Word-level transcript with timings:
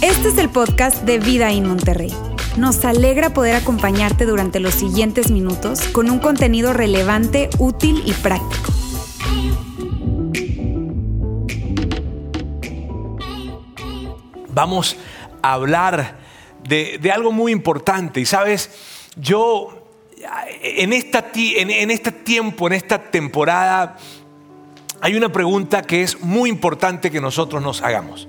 Este 0.00 0.28
es 0.28 0.38
el 0.38 0.50
podcast 0.50 1.02
de 1.04 1.18
Vida 1.18 1.52
en 1.52 1.66
Monterrey. 1.66 2.12
Nos 2.56 2.84
alegra 2.84 3.30
poder 3.34 3.56
acompañarte 3.56 4.26
durante 4.26 4.60
los 4.60 4.74
siguientes 4.74 5.30
minutos 5.30 5.80
con 5.88 6.10
un 6.10 6.18
contenido 6.18 6.72
relevante, 6.72 7.50
útil 7.58 8.02
y 8.04 8.12
práctico. 8.12 8.72
Vamos 14.48 14.96
a 15.42 15.52
hablar 15.52 16.18
de, 16.68 16.98
de 17.00 17.10
algo 17.10 17.32
muy 17.32 17.52
importante. 17.52 18.20
Y 18.20 18.26
sabes, 18.26 18.70
yo 19.16 19.84
en, 20.62 20.92
esta, 20.92 21.30
en, 21.34 21.70
en 21.70 21.90
este 21.90 22.12
tiempo, 22.12 22.66
en 22.66 22.74
esta 22.74 23.10
temporada, 23.10 23.96
hay 25.00 25.16
una 25.16 25.30
pregunta 25.30 25.82
que 25.82 26.02
es 26.02 26.20
muy 26.20 26.48
importante 26.50 27.10
que 27.10 27.20
nosotros 27.20 27.62
nos 27.62 27.82
hagamos 27.82 28.28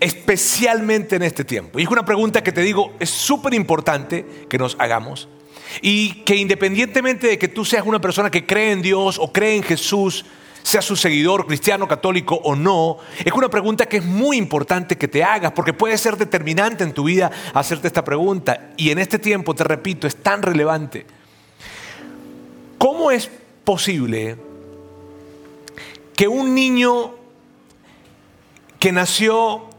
especialmente 0.00 1.16
en 1.16 1.22
este 1.22 1.44
tiempo. 1.44 1.78
Y 1.78 1.82
es 1.82 1.88
una 1.88 2.04
pregunta 2.04 2.42
que 2.42 2.52
te 2.52 2.62
digo, 2.62 2.94
es 2.98 3.10
súper 3.10 3.54
importante 3.54 4.46
que 4.48 4.58
nos 4.58 4.74
hagamos. 4.78 5.28
Y 5.82 6.22
que 6.24 6.34
independientemente 6.36 7.28
de 7.28 7.38
que 7.38 7.48
tú 7.48 7.64
seas 7.64 7.86
una 7.86 8.00
persona 8.00 8.30
que 8.30 8.46
cree 8.46 8.72
en 8.72 8.82
Dios 8.82 9.18
o 9.18 9.30
cree 9.32 9.56
en 9.56 9.62
Jesús, 9.62 10.24
sea 10.62 10.82
su 10.82 10.96
seguidor 10.96 11.46
cristiano, 11.46 11.86
católico 11.86 12.34
o 12.42 12.56
no, 12.56 12.98
es 13.24 13.32
una 13.32 13.48
pregunta 13.48 13.86
que 13.86 13.98
es 13.98 14.04
muy 14.04 14.36
importante 14.36 14.96
que 14.96 15.08
te 15.08 15.22
hagas 15.22 15.52
porque 15.52 15.72
puede 15.72 15.96
ser 15.96 16.16
determinante 16.16 16.82
en 16.82 16.92
tu 16.92 17.04
vida 17.04 17.30
hacerte 17.54 17.86
esta 17.86 18.02
pregunta. 18.02 18.70
Y 18.76 18.90
en 18.90 18.98
este 18.98 19.18
tiempo, 19.18 19.54
te 19.54 19.64
repito, 19.64 20.06
es 20.06 20.16
tan 20.16 20.42
relevante. 20.42 21.06
¿Cómo 22.78 23.10
es 23.10 23.30
posible 23.64 24.36
que 26.20 26.28
un 26.28 26.54
niño 26.54 27.14
que 28.78 28.92
nació 28.92 29.70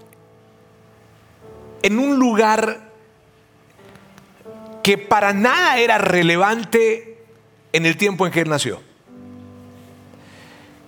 en 1.83 1.99
un 1.99 2.17
lugar 2.17 2.89
que 4.81 4.97
para 4.97 5.33
nada 5.33 5.77
era 5.77 5.99
relevante 5.99 7.23
en 7.73 7.85
el 7.85 7.95
tiempo 7.95 8.25
en 8.25 8.31
que 8.33 8.39
él 8.39 8.49
nació. 8.49 8.81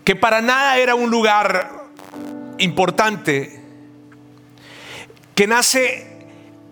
Que 0.03 0.16
para 0.16 0.41
nada 0.41 0.80
era 0.80 0.95
un 0.95 1.11
lugar 1.11 1.83
importante. 2.58 3.61
Que 5.35 5.45
nace 5.45 6.25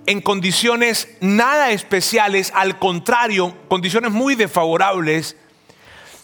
en 0.08 0.22
condiciones 0.22 1.08
nada 1.20 1.70
especiales, 1.70 2.52
al 2.56 2.80
contrario, 2.80 3.56
condiciones 3.68 4.12
muy 4.12 4.34
desfavorables. 4.34 5.38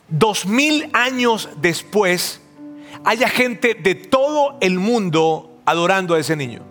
Dos 0.08 0.48
mil 0.48 0.90
años 0.94 1.50
después, 1.58 2.42
haya 3.04 3.30
gente 3.30 3.74
de 3.74 3.96
todo 3.96 4.58
el 4.62 4.80
mundo 4.80 5.60
adorando 5.66 6.16
a 6.16 6.20
ese 6.20 6.36
niño. 6.36 6.62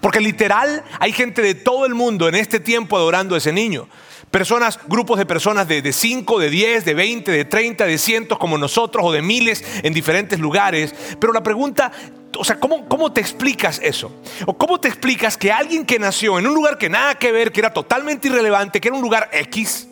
Porque 0.00 0.20
literal 0.20 0.82
hay 0.98 1.12
gente 1.12 1.42
de 1.42 1.54
todo 1.54 1.86
el 1.86 1.94
mundo 1.94 2.28
en 2.28 2.34
este 2.34 2.60
tiempo 2.60 2.96
adorando 2.96 3.34
a 3.34 3.38
ese 3.38 3.52
niño. 3.52 3.88
Personas, 4.30 4.78
grupos 4.88 5.18
de 5.18 5.26
personas 5.26 5.68
de 5.68 5.92
5, 5.92 6.38
de 6.38 6.48
10, 6.48 6.84
de 6.86 6.94
20, 6.94 7.30
de 7.30 7.44
30, 7.44 7.84
de 7.84 7.98
cientos 7.98 8.38
como 8.38 8.56
nosotros 8.56 9.04
o 9.06 9.12
de 9.12 9.20
miles 9.20 9.62
en 9.82 9.92
diferentes 9.92 10.40
lugares. 10.40 10.94
Pero 11.20 11.34
la 11.34 11.42
pregunta, 11.42 11.92
o 12.38 12.42
sea, 12.42 12.58
¿cómo, 12.58 12.88
¿cómo 12.88 13.12
te 13.12 13.20
explicas 13.20 13.78
eso? 13.82 14.10
¿O 14.46 14.56
cómo 14.56 14.80
te 14.80 14.88
explicas 14.88 15.36
que 15.36 15.52
alguien 15.52 15.84
que 15.84 15.98
nació 15.98 16.38
en 16.38 16.46
un 16.46 16.54
lugar 16.54 16.78
que 16.78 16.88
nada 16.88 17.14
que 17.16 17.30
ver, 17.30 17.52
que 17.52 17.60
era 17.60 17.74
totalmente 17.74 18.28
irrelevante, 18.28 18.80
que 18.80 18.88
era 18.88 18.96
un 18.96 19.02
lugar 19.02 19.28
X, 19.32 19.88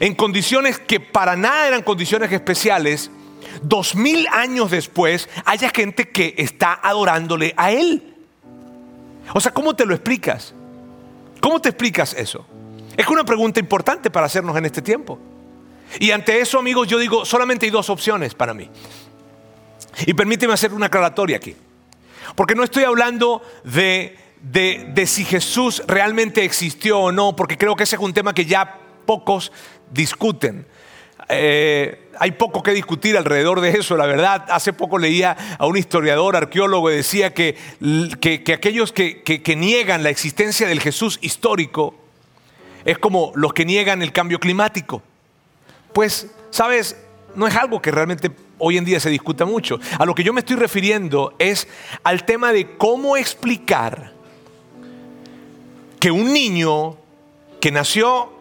en 0.00 0.14
condiciones 0.14 0.78
que 0.78 1.00
para 1.00 1.36
nada 1.36 1.68
eran 1.68 1.82
condiciones 1.82 2.30
especiales, 2.32 3.10
dos 3.62 3.94
mil 3.94 4.26
años 4.28 4.70
después 4.70 5.28
haya 5.44 5.70
gente 5.70 6.08
que 6.08 6.34
está 6.38 6.78
adorándole 6.82 7.54
a 7.56 7.72
él? 7.72 8.14
O 9.34 9.40
sea, 9.40 9.52
¿cómo 9.52 9.74
te 9.74 9.84
lo 9.84 9.94
explicas? 9.94 10.54
¿Cómo 11.40 11.60
te 11.60 11.68
explicas 11.68 12.14
eso? 12.14 12.46
Es 12.96 13.06
una 13.08 13.24
pregunta 13.24 13.60
importante 13.60 14.10
para 14.10 14.26
hacernos 14.26 14.56
en 14.56 14.64
este 14.64 14.82
tiempo. 14.82 15.18
Y 16.00 16.10
ante 16.10 16.40
eso, 16.40 16.58
amigos, 16.58 16.88
yo 16.88 16.98
digo, 16.98 17.24
solamente 17.24 17.66
hay 17.66 17.70
dos 17.70 17.90
opciones 17.90 18.34
para 18.34 18.54
mí. 18.54 18.68
Y 20.06 20.14
permíteme 20.14 20.52
hacer 20.52 20.72
una 20.72 20.86
aclaratoria 20.86 21.36
aquí. 21.36 21.56
Porque 22.34 22.54
no 22.54 22.62
estoy 22.62 22.84
hablando 22.84 23.42
de, 23.64 24.16
de, 24.42 25.06
si 25.06 25.24
Jesús 25.24 25.82
realmente 25.86 26.44
existió 26.44 27.00
o 27.00 27.12
no, 27.12 27.34
porque 27.34 27.56
creo 27.56 27.74
que 27.74 27.84
ese 27.84 27.96
es 27.96 28.02
un 28.02 28.12
tema 28.12 28.34
que 28.34 28.44
ya 28.44 28.78
pocos 29.06 29.52
discuten. 29.90 30.66
Eh, 31.28 32.08
hay 32.18 32.32
poco 32.32 32.62
que 32.62 32.72
discutir 32.72 33.16
alrededor 33.16 33.60
de 33.60 33.70
eso, 33.70 33.96
la 33.96 34.06
verdad. 34.06 34.46
Hace 34.48 34.72
poco 34.72 34.98
leía 34.98 35.36
a 35.58 35.66
un 35.66 35.76
historiador, 35.76 36.36
arqueólogo, 36.36 36.88
decía 36.88 37.32
que, 37.34 37.56
que, 38.20 38.52
aquellos 38.52 38.92
que, 38.92 39.22
que 39.22 39.56
niegan 39.56 40.02
la 40.02 40.10
existencia 40.10 40.66
del 40.66 40.80
Jesús 40.80 41.18
histórico 41.22 41.94
es 42.84 42.98
como 42.98 43.32
los 43.34 43.52
que 43.52 43.64
niegan 43.64 44.02
el 44.02 44.12
cambio 44.12 44.40
climático. 44.40 45.02
Pues, 45.92 46.28
sabes, 46.50 46.96
no 47.34 47.46
es 47.46 47.54
algo 47.54 47.82
que 47.82 47.90
realmente 47.90 48.30
hoy 48.58 48.76
en 48.78 48.84
día 48.84 49.00
se 49.00 49.10
discuta 49.10 49.44
mucho. 49.44 49.78
A 49.98 50.04
lo 50.04 50.14
que 50.14 50.24
yo 50.24 50.32
me 50.32 50.40
estoy 50.40 50.56
refiriendo 50.56 51.34
es 51.38 51.68
al 52.02 52.24
tema 52.24 52.52
de 52.52 52.76
cómo 52.76 53.16
explicar 53.16 54.12
que 56.00 56.10
un 56.10 56.32
niño 56.32 56.96
que 57.60 57.70
nació 57.70 58.32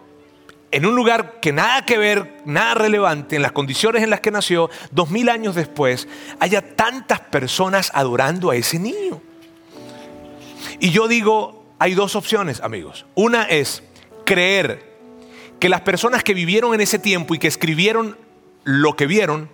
en 0.71 0.85
un 0.85 0.95
lugar 0.95 1.39
que 1.39 1.53
nada 1.53 1.85
que 1.85 1.97
ver, 1.97 2.41
nada 2.45 2.73
relevante, 2.73 3.35
en 3.35 3.41
las 3.41 3.53
condiciones 3.53 4.03
en 4.03 4.09
las 4.09 4.19
que 4.19 4.31
nació, 4.31 4.69
dos 4.91 5.09
mil 5.09 5.29
años 5.29 5.55
después, 5.55 6.07
haya 6.39 6.75
tantas 6.75 7.21
personas 7.21 7.91
adorando 7.93 8.51
a 8.51 8.55
ese 8.55 8.77
niño. 8.77 9.21
Y 10.79 10.91
yo 10.91 11.07
digo, 11.07 11.65
hay 11.79 11.93
dos 11.93 12.15
opciones, 12.15 12.61
amigos. 12.61 13.05
Una 13.15 13.43
es 13.43 13.83
creer 14.25 14.97
que 15.59 15.69
las 15.69 15.81
personas 15.81 16.23
que 16.23 16.33
vivieron 16.33 16.73
en 16.73 16.81
ese 16.81 16.99
tiempo 16.99 17.33
y 17.33 17.39
que 17.39 17.47
escribieron 17.47 18.17
lo 18.63 18.95
que 18.95 19.07
vieron 19.07 19.49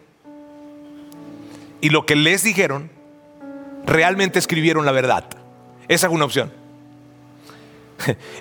y 1.79 1.90
lo 1.90 2.06
que 2.06 2.16
les 2.16 2.44
dijeron, 2.44 2.90
realmente 3.85 4.40
escribieron 4.40 4.85
la 4.85 4.91
verdad. 4.91 5.25
Esa 5.88 6.07
es 6.07 6.13
una 6.13 6.25
opción. 6.25 6.62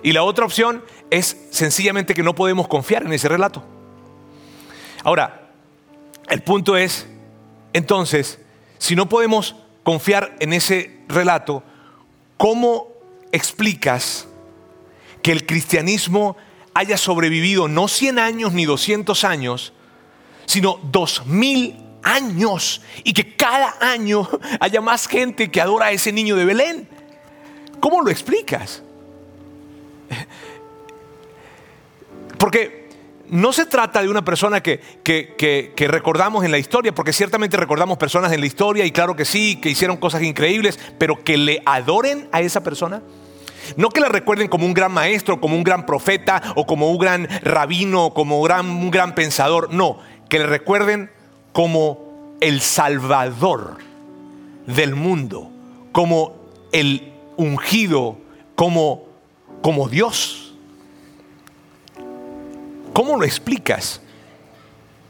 Y 0.03 0.13
la 0.13 0.23
otra 0.23 0.45
opción 0.45 0.85
es 1.11 1.37
sencillamente 1.51 2.15
que 2.15 2.23
no 2.23 2.35
podemos 2.35 2.69
confiar 2.69 3.05
en 3.05 3.13
ese 3.13 3.29
relato. 3.29 3.65
Ahora, 5.05 5.51
el 6.29 6.43
punto 6.43 6.77
es, 6.77 7.07
entonces, 7.73 8.39
si 8.79 8.97
no 8.97 9.09
podemos 9.09 9.57
confiar 9.83 10.37
en 10.41 10.53
ese 10.53 11.01
relato, 11.09 11.63
¿cómo 12.37 12.89
explicas 13.33 14.29
que 15.23 15.33
el 15.33 15.47
cristianismo 15.47 16.37
haya 16.75 16.97
sobrevivido 16.97 17.69
no 17.69 17.89
100 17.89 18.19
años 18.19 18.53
ni 18.53 18.65
200 18.65 19.25
años, 19.25 19.73
sino 20.47 20.79
2000 20.85 21.77
años 22.03 22.83
y 23.05 23.13
que 23.13 23.37
cada 23.37 23.77
año 23.81 24.29
haya 24.61 24.81
más 24.81 25.07
gente 25.07 25.51
que 25.51 25.61
adora 25.61 25.87
a 25.87 25.93
ese 25.93 26.13
niño 26.13 26.37
de 26.37 26.45
Belén? 26.45 26.89
¿Cómo 27.81 28.03
lo 28.03 28.11
explicas? 28.11 28.83
Porque 32.39 32.89
no 33.29 33.53
se 33.53 33.67
trata 33.67 34.03
de 34.03 34.09
una 34.09 34.25
persona 34.25 34.63
que, 34.63 34.81
que, 35.05 35.89
recordamos 35.89 36.45
en 36.45 36.51
la 36.51 36.59
historia, 36.59 36.95
porque 36.95 37.13
ciertamente 37.13 37.57
recordamos 37.57 37.97
personas 37.97 38.33
en 38.33 38.41
la 38.41 38.47
historia 38.47 38.85
y 38.85 38.91
claro 38.91 39.17
que 39.17 39.25
sí, 39.25 39.57
que 39.57 39.71
hicieron 39.71 39.97
cosas 39.97 40.23
increíbles, 40.23 40.79
pero 40.99 41.23
que 41.25 41.37
le 41.37 41.63
adoren 41.65 42.29
a 42.33 42.41
esa 42.41 42.63
persona. 42.63 43.03
No 43.77 43.91
que 43.91 44.01
la 44.01 44.09
recuerden 44.09 44.49
como 44.49 44.67
un 44.67 44.75
gran 44.75 44.93
maestro, 44.93 45.41
como 45.41 45.57
un 45.57 45.63
gran 45.63 45.87
profeta 45.87 46.43
o 46.57 46.67
como 46.67 46.91
un 46.91 46.99
gran 46.99 47.29
rabino, 47.43 48.13
como 48.13 48.41
un 48.41 48.91
gran 48.91 49.15
pensador. 49.15 49.73
No, 49.73 49.99
que 50.29 50.39
le 50.39 50.47
recuerden 50.47 51.11
como 51.53 52.35
el 52.41 52.61
salvador 52.61 53.79
del 54.67 54.95
mundo, 54.95 55.51
como 55.93 56.35
el 56.73 57.13
ungido, 57.37 58.19
como, 58.57 59.12
como 59.63 59.89
Dios. 59.89 60.55
¿Cómo 62.93 63.17
lo 63.17 63.25
explicas? 63.25 64.01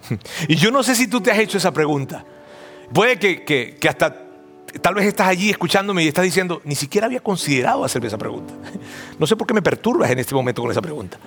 Y 0.48 0.56
yo 0.56 0.70
no 0.70 0.82
sé 0.82 0.94
si 0.94 1.06
tú 1.08 1.20
te 1.20 1.30
has 1.30 1.38
hecho 1.38 1.58
esa 1.58 1.72
pregunta. 1.72 2.24
Puede 2.92 3.18
que, 3.18 3.78
hasta 3.88 4.14
tal 4.80 4.94
vez 4.94 5.06
estás 5.06 5.28
allí 5.28 5.50
escuchándome 5.50 6.04
y 6.04 6.08
estás 6.08 6.24
diciendo, 6.24 6.60
ni 6.64 6.74
siquiera 6.74 7.06
había 7.06 7.20
considerado 7.20 7.84
hacerme 7.84 8.08
esa 8.08 8.18
pregunta. 8.18 8.52
No 9.18 9.26
sé 9.26 9.36
por 9.36 9.46
qué 9.46 9.54
me 9.54 9.62
perturbas 9.62 10.10
en 10.10 10.18
este 10.18 10.34
momento 10.34 10.62
con 10.62 10.70
esa 10.70 10.82
pregunta. 10.82 11.18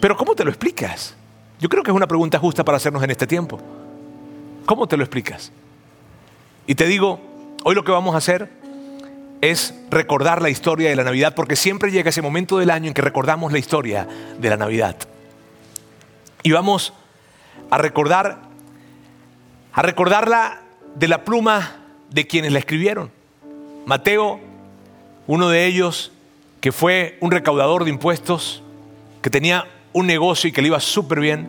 Pero 0.00 0.16
¿cómo 0.16 0.34
te 0.34 0.44
lo 0.44 0.50
explicas? 0.50 1.14
Yo 1.60 1.68
creo 1.68 1.82
que 1.82 1.90
es 1.90 1.96
una 1.96 2.06
pregunta 2.06 2.38
justa 2.38 2.64
para 2.64 2.76
hacernos 2.76 3.02
en 3.02 3.10
este 3.10 3.26
tiempo. 3.26 3.60
¿Cómo 4.66 4.86
te 4.86 4.96
lo 4.96 5.04
explicas? 5.04 5.52
Y 6.66 6.74
te 6.74 6.86
digo, 6.86 7.20
hoy 7.64 7.74
lo 7.74 7.84
que 7.84 7.92
vamos 7.92 8.14
a 8.14 8.18
hacer 8.18 8.50
es 9.40 9.74
recordar 9.90 10.42
la 10.42 10.50
historia 10.50 10.88
de 10.88 10.96
la 10.96 11.04
Navidad, 11.04 11.34
porque 11.34 11.56
siempre 11.56 11.90
llega 11.90 12.10
ese 12.10 12.22
momento 12.22 12.58
del 12.58 12.70
año 12.70 12.88
en 12.88 12.94
que 12.94 13.02
recordamos 13.02 13.52
la 13.52 13.58
historia 13.58 14.06
de 14.38 14.50
la 14.50 14.56
Navidad. 14.56 14.96
Y 16.42 16.52
vamos 16.52 16.92
a 17.70 17.78
recordar 17.78 18.46
a 19.72 19.82
recordarla 19.82 20.62
de 20.94 21.06
la 21.06 21.22
pluma 21.24 21.76
de 22.10 22.26
quienes 22.26 22.50
la 22.52 22.58
escribieron. 22.58 23.10
Mateo, 23.84 24.40
uno 25.26 25.50
de 25.50 25.66
ellos 25.66 26.12
que 26.60 26.72
fue 26.72 27.18
un 27.20 27.30
recaudador 27.30 27.84
de 27.84 27.90
impuestos, 27.90 28.62
que 29.20 29.28
tenía 29.28 29.66
un 29.92 30.06
negocio 30.06 30.48
y 30.48 30.52
que 30.52 30.62
le 30.62 30.68
iba 30.68 30.80
súper 30.80 31.20
bien, 31.20 31.48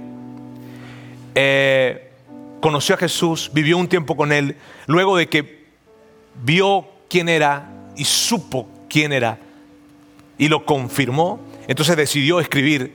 eh, 1.35 2.11
conoció 2.59 2.95
a 2.95 2.97
Jesús, 2.97 3.49
vivió 3.53 3.77
un 3.77 3.87
tiempo 3.87 4.17
con 4.17 4.33
él, 4.33 4.57
luego 4.87 5.15
de 5.15 5.29
que 5.29 5.65
vio 6.43 6.85
quién 7.09 7.29
era 7.29 7.69
y 7.97 8.05
supo 8.05 8.69
quién 8.89 9.11
era 9.11 9.39
y 10.37 10.47
lo 10.47 10.65
confirmó, 10.65 11.39
entonces 11.67 11.97
decidió 11.97 12.39
escribir 12.39 12.93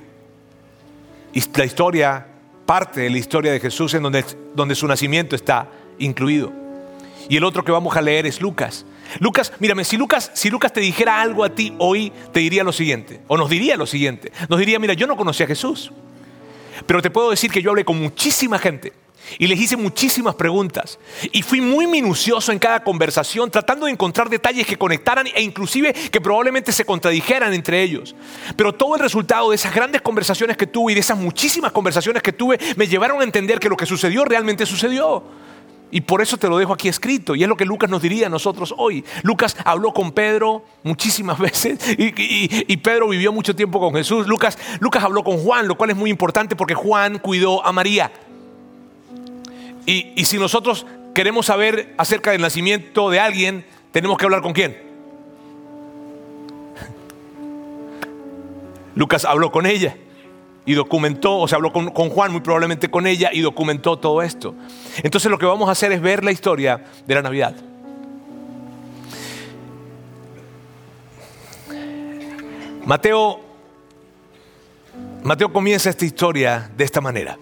la 1.55 1.65
historia, 1.65 2.27
parte 2.67 3.03
de 3.03 3.11
la 3.11 3.19
historia 3.19 3.53
de 3.53 3.61
Jesús 3.61 3.95
en 3.95 4.03
donde, 4.03 4.25
donde 4.55 4.75
su 4.75 4.87
nacimiento 4.87 5.37
está 5.37 5.69
incluido. 5.99 6.53
Y 7.29 7.37
el 7.37 7.45
otro 7.45 7.65
que 7.65 7.73
vamos 7.73 7.97
a 7.97 8.01
leer 8.01 8.27
es 8.27 8.41
Lucas. 8.41 8.85
Lucas, 9.19 9.53
mírame, 9.59 9.85
si 9.85 9.97
Lucas, 9.97 10.31
si 10.35 10.51
Lucas 10.51 10.73
te 10.73 10.81
dijera 10.81 11.21
algo 11.21 11.45
a 11.45 11.51
ti 11.51 11.75
hoy, 11.79 12.13
te 12.33 12.41
diría 12.41 12.65
lo 12.65 12.73
siguiente, 12.73 13.21
o 13.29 13.37
nos 13.37 13.51
diría 13.51 13.77
lo 13.77 13.87
siguiente. 13.87 14.33
Nos 14.49 14.59
diría, 14.59 14.79
mira, 14.79 14.95
yo 14.95 15.07
no 15.07 15.17
conocí 15.17 15.43
a 15.43 15.47
Jesús, 15.47 15.93
pero 16.87 17.03
te 17.03 17.11
puedo 17.11 17.31
decir 17.31 17.51
que 17.51 17.61
yo 17.61 17.71
hablé 17.71 17.85
con 17.85 18.01
muchísima 18.01 18.59
gente 18.59 18.93
y 19.39 19.47
les 19.47 19.61
hice 19.61 19.77
muchísimas 19.77 20.35
preguntas. 20.35 20.99
Y 21.33 21.43
fui 21.43 21.61
muy 21.61 21.87
minucioso 21.87 22.53
en 22.53 22.59
cada 22.59 22.83
conversación, 22.83 23.51
tratando 23.51 23.87
de 23.87 23.93
encontrar 23.93 24.29
detalles 24.29 24.67
que 24.67 24.77
conectaran 24.77 25.27
e 25.35 25.43
inclusive 25.43 25.93
que 25.93 26.21
probablemente 26.21 26.73
se 26.73 26.85
contradijeran 26.85 27.53
entre 27.55 27.83
ellos. 27.83 28.15
Pero 28.57 28.73
todo 28.73 28.97
el 28.97 29.01
resultado 29.01 29.51
de 29.51 29.57
esas 29.57 29.75
grandes 29.75 30.03
conversaciones 30.03 30.57
que 30.57 30.67
tuve 30.67 30.93
y 30.93 30.95
de 30.95 31.01
esas 31.01 31.19
muchísimas 31.19 31.73
conversaciones 31.73 32.23
que 32.23 32.33
tuve 32.33 32.59
me 32.77 32.87
llevaron 32.87 33.21
a 33.21 33.25
entender 33.25 33.59
que 33.59 33.69
lo 33.69 33.77
que 33.77 33.87
sucedió 33.87 34.25
realmente 34.25 34.67
sucedió. 34.67 35.25
Y 35.95 36.01
por 36.01 36.23
eso 36.23 36.39
te 36.39 36.49
lo 36.49 36.57
dejo 36.57 36.73
aquí 36.73 36.89
escrito. 36.89 37.35
Y 37.35 37.43
es 37.43 37.49
lo 37.49 37.57
que 37.57 37.67
Lucas 37.67 37.91
nos 37.91 38.01
diría 38.01 38.27
a 38.27 38.31
nosotros 38.31 38.75
hoy. 38.79 39.05
Lucas 39.23 39.55
habló 39.63 39.93
con 39.93 40.13
Pedro 40.13 40.65
muchísimas 40.83 41.39
veces 41.39 41.79
y, 41.99 42.77
Pedro 42.79 43.09
vivió 43.09 43.31
mucho 43.31 43.55
tiempo 43.55 43.79
con 43.79 43.95
Jesús. 43.95 44.27
Lucas, 44.27 44.59
Lucas 44.81 45.05
habló 45.05 45.23
con 45.23 45.37
Juan, 45.39 45.69
lo 45.69 45.77
cual 45.77 45.91
es 45.91 45.97
muy 45.97 46.09
importante 46.09 46.57
porque 46.57 46.75
Juan 46.75 47.19
cuidó 47.19 47.65
a 47.65 47.73
María. 47.73 48.11
Y, 49.87 50.25
si 50.25 50.39
nosotros 50.39 50.87
queremos 51.15 51.47
saber 51.47 51.95
acerca 51.99 52.31
del 52.31 52.41
nacimiento 52.41 53.11
de 53.11 53.21
alguien, 53.21 53.67
tenemos 53.91 54.17
que 54.17 54.25
hablar 54.25 54.43
con 54.43 54.53
quién. 54.53 54.77
Lucas 58.95 59.25
habló 59.25 59.51
con 59.51 59.67
ella 59.67 59.97
y 60.65 60.75
documentó, 60.75 61.39
o 61.39 61.49
sea, 61.49 61.57
habló 61.57 61.73
con, 61.73 61.91
con, 61.91 62.11
Juan 62.11 62.31
muy 62.31 62.41
probablemente 62.41 62.91
con 62.91 63.07
ella 63.07 63.31
y 63.33 63.41
documentó 63.41 63.99
todo 63.99 64.23
esto. 64.23 64.55
Entonces 65.03 65.31
lo 65.31 65.39
que 65.39 65.47
vamos 65.47 65.69
a 65.69 65.73
hacer 65.73 65.91
es 65.91 66.01
ver 66.01 66.25
la 66.25 66.31
historia 66.31 66.85
de 67.07 67.15
la 67.15 67.23
Navidad. 67.23 67.57
Mateo, 72.85 73.41
Mateo 75.23 75.53
comienza 75.53 75.91
esta 75.91 76.05
historia 76.05 76.71
de 76.77 76.85
esta 76.85 77.01
manera. 77.01 77.39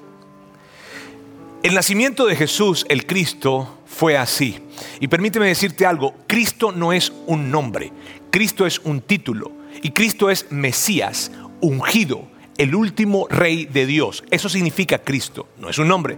El 1.62 1.74
nacimiento 1.74 2.24
de 2.24 2.36
Jesús, 2.36 2.86
el 2.88 3.04
Cristo, 3.04 3.80
fue 3.84 4.16
así. 4.16 4.60
Y 4.98 5.08
permíteme 5.08 5.46
decirte 5.46 5.84
algo, 5.84 6.14
Cristo 6.26 6.72
no 6.72 6.90
es 6.94 7.12
un 7.26 7.50
nombre, 7.50 7.92
Cristo 8.30 8.64
es 8.64 8.78
un 8.78 9.02
título. 9.02 9.52
Y 9.82 9.90
Cristo 9.90 10.30
es 10.30 10.50
Mesías, 10.50 11.30
ungido, 11.60 12.28
el 12.56 12.74
último 12.74 13.26
rey 13.28 13.66
de 13.66 13.84
Dios. 13.84 14.24
Eso 14.30 14.48
significa 14.48 15.00
Cristo, 15.00 15.48
no 15.58 15.68
es 15.68 15.76
un 15.76 15.88
nombre. 15.88 16.16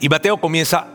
Y 0.00 0.08
Mateo 0.08 0.40
comienza 0.40 0.88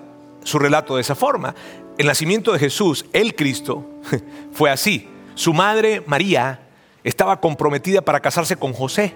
su 0.44 0.60
relato 0.60 0.96
de 0.98 1.02
esa 1.02 1.16
forma. 1.16 1.56
El 1.98 2.08
nacimiento 2.08 2.52
de 2.52 2.60
Jesús, 2.60 3.06
el 3.14 3.34
Cristo, 3.34 4.02
fue 4.52 4.70
así. 4.70 5.08
Su 5.36 5.54
madre, 5.54 6.04
María, 6.06 6.68
estaba 7.02 7.40
comprometida 7.40 8.02
para 8.02 8.20
casarse 8.20 8.58
con 8.58 8.74
José. 8.74 9.14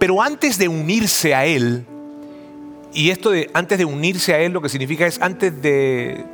Pero 0.00 0.20
antes 0.20 0.58
de 0.58 0.66
unirse 0.66 1.32
a 1.32 1.46
él, 1.46 1.86
y 2.92 3.10
esto 3.10 3.30
de 3.30 3.50
antes 3.54 3.78
de 3.78 3.84
unirse 3.84 4.34
a 4.34 4.40
Él 4.40 4.52
lo 4.52 4.62
que 4.62 4.68
significa 4.68 5.06
es 5.06 5.20
antes 5.20 5.60
de... 5.60 6.24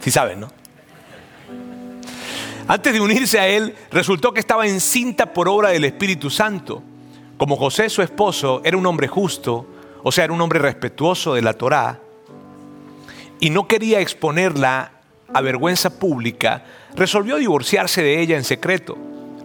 Si 0.00 0.10
saben, 0.10 0.40
¿no? 0.40 0.48
Antes 2.68 2.92
de 2.92 3.00
unirse 3.00 3.38
a 3.38 3.48
Él, 3.48 3.74
resultó 3.90 4.32
que 4.32 4.40
estaba 4.40 4.66
encinta 4.66 5.32
por 5.32 5.48
obra 5.48 5.70
del 5.70 5.84
Espíritu 5.84 6.30
Santo. 6.30 6.82
Como 7.36 7.56
José, 7.56 7.88
su 7.88 8.02
esposo, 8.02 8.60
era 8.64 8.76
un 8.76 8.86
hombre 8.86 9.08
justo, 9.08 9.66
o 10.02 10.12
sea, 10.12 10.24
era 10.24 10.32
un 10.32 10.40
hombre 10.40 10.58
respetuoso 10.58 11.34
de 11.34 11.42
la 11.42 11.54
Torá, 11.54 12.00
y 13.40 13.50
no 13.50 13.66
quería 13.66 14.00
exponerla 14.00 14.92
a 15.32 15.40
vergüenza 15.40 15.98
pública, 15.98 16.64
resolvió 16.94 17.36
divorciarse 17.36 18.02
de 18.02 18.20
ella 18.20 18.36
en 18.36 18.44
secreto, 18.44 18.96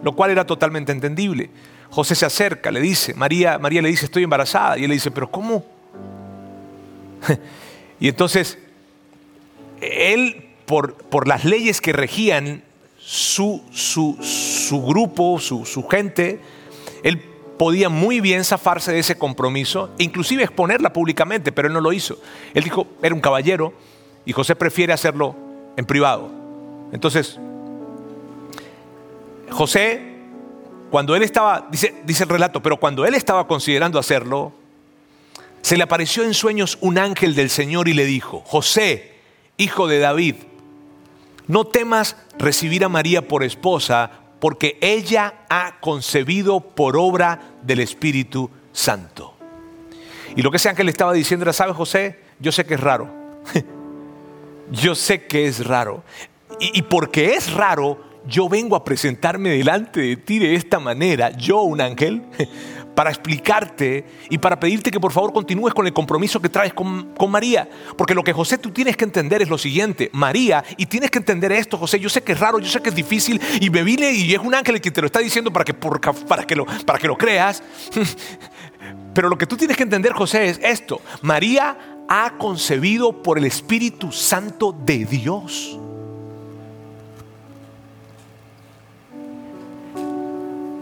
lo 0.02 0.12
cual 0.12 0.30
era 0.30 0.46
totalmente 0.46 0.92
entendible. 0.92 1.50
José 1.90 2.14
se 2.14 2.26
acerca, 2.26 2.70
le 2.70 2.80
dice, 2.80 3.14
María, 3.14 3.58
María 3.58 3.82
le 3.82 3.88
dice, 3.88 4.06
estoy 4.06 4.24
embarazada. 4.24 4.78
Y 4.78 4.84
él 4.84 4.88
le 4.88 4.94
dice, 4.94 5.10
pero 5.10 5.30
¿cómo? 5.30 5.64
y 8.00 8.08
entonces, 8.08 8.58
él, 9.80 10.50
por, 10.66 10.94
por, 10.94 11.26
las 11.26 11.44
leyes 11.44 11.80
que 11.80 11.92
regían 11.92 12.62
su, 12.98 13.62
su, 13.72 14.18
su 14.20 14.82
grupo, 14.84 15.38
su, 15.40 15.64
su, 15.64 15.86
gente, 15.88 16.40
él 17.02 17.22
podía 17.58 17.88
muy 17.88 18.20
bien 18.20 18.44
zafarse 18.44 18.92
de 18.92 18.98
ese 18.98 19.16
compromiso, 19.16 19.90
inclusive 19.98 20.42
exponerla 20.44 20.92
públicamente, 20.92 21.52
pero 21.52 21.68
él 21.68 21.74
no 21.74 21.80
lo 21.80 21.92
hizo. 21.92 22.18
Él 22.54 22.64
dijo, 22.64 22.86
era 23.02 23.14
un 23.14 23.20
caballero, 23.20 23.72
y 24.24 24.32
José 24.32 24.54
prefiere 24.54 24.92
hacerlo 24.92 25.34
en 25.76 25.86
privado. 25.86 26.30
Entonces, 26.92 27.38
José 29.50 30.17
cuando 30.90 31.14
él 31.14 31.22
estaba, 31.22 31.68
dice, 31.70 31.92
el 32.06 32.28
relato, 32.28 32.62
pero 32.62 32.78
cuando 32.78 33.04
él 33.04 33.14
estaba 33.14 33.46
considerando 33.46 33.98
hacerlo, 33.98 34.52
se 35.60 35.76
le 35.76 35.82
apareció 35.82 36.24
en 36.24 36.34
sueños 36.34 36.78
un 36.80 36.98
ángel 36.98 37.34
del 37.34 37.50
Señor 37.50 37.88
y 37.88 37.94
le 37.94 38.06
dijo, 38.06 38.42
José, 38.46 39.12
hijo 39.56 39.86
de 39.86 39.98
David, 39.98 40.36
no 41.46 41.64
temas 41.66 42.16
recibir 42.38 42.84
a 42.84 42.88
María 42.88 43.26
por 43.26 43.42
esposa, 43.42 44.10
porque 44.40 44.78
ella 44.80 45.34
ha 45.50 45.80
concebido 45.80 46.60
por 46.60 46.96
obra 46.96 47.40
del 47.62 47.80
Espíritu 47.80 48.50
Santo. 48.72 49.34
Y 50.36 50.42
lo 50.42 50.50
que 50.50 50.58
ese 50.58 50.68
ángel 50.68 50.86
le 50.86 50.92
estaba 50.92 51.12
diciendo 51.12 51.44
era, 51.44 51.52
¿sabes 51.52 51.74
José? 51.74 52.20
Yo 52.38 52.52
sé 52.52 52.64
que 52.64 52.74
es 52.74 52.80
raro. 52.80 53.10
Yo 54.70 54.94
sé 54.94 55.26
que 55.26 55.46
es 55.46 55.66
raro. 55.66 56.02
Y 56.60 56.82
porque 56.82 57.34
es 57.34 57.52
raro, 57.52 58.07
yo 58.28 58.48
vengo 58.48 58.76
a 58.76 58.84
presentarme 58.84 59.50
delante 59.50 60.00
de 60.00 60.16
ti 60.16 60.38
de 60.38 60.54
esta 60.54 60.78
manera, 60.78 61.30
yo 61.30 61.62
un 61.62 61.80
ángel, 61.80 62.22
para 62.94 63.10
explicarte 63.10 64.04
y 64.28 64.38
para 64.38 64.58
pedirte 64.58 64.90
que 64.90 64.98
por 64.98 65.12
favor 65.12 65.32
continúes 65.32 65.72
con 65.72 65.86
el 65.86 65.92
compromiso 65.92 66.42
que 66.42 66.48
traes 66.48 66.74
con, 66.74 67.14
María. 67.28 67.68
Porque 67.96 68.14
lo 68.14 68.24
que 68.24 68.32
José 68.32 68.58
tú 68.58 68.70
tienes 68.70 68.96
que 68.96 69.04
entender 69.04 69.40
es 69.40 69.48
lo 69.48 69.56
siguiente, 69.56 70.10
María, 70.12 70.64
y 70.76 70.86
tienes 70.86 71.10
que 71.10 71.18
entender 71.18 71.52
esto, 71.52 71.78
José, 71.78 72.00
yo 72.00 72.08
sé 72.08 72.22
que 72.22 72.32
es 72.32 72.40
raro, 72.40 72.58
yo 72.58 72.68
sé 72.68 72.80
que 72.80 72.88
es 72.88 72.94
difícil, 72.94 73.40
y 73.60 73.70
me 73.70 73.82
vine 73.82 74.12
y 74.12 74.34
es 74.34 74.40
un 74.40 74.54
ángel 74.54 74.74
el 74.74 74.80
que 74.80 74.90
te 74.90 75.00
lo 75.00 75.06
está 75.06 75.20
diciendo 75.20 75.52
para 75.52 75.64
que, 75.64 75.74
para 75.74 76.44
que, 76.44 76.56
lo, 76.56 76.66
para 76.84 76.98
que 76.98 77.06
lo 77.06 77.16
creas. 77.16 77.62
Pero 79.14 79.28
lo 79.28 79.38
que 79.38 79.46
tú 79.46 79.56
tienes 79.56 79.76
que 79.76 79.84
entender, 79.84 80.12
José, 80.12 80.48
es 80.48 80.60
esto, 80.62 81.00
María 81.22 81.78
ha 82.08 82.36
concebido 82.36 83.22
por 83.22 83.38
el 83.38 83.44
Espíritu 83.44 84.10
Santo 84.12 84.72
de 84.72 85.04
Dios. 85.04 85.78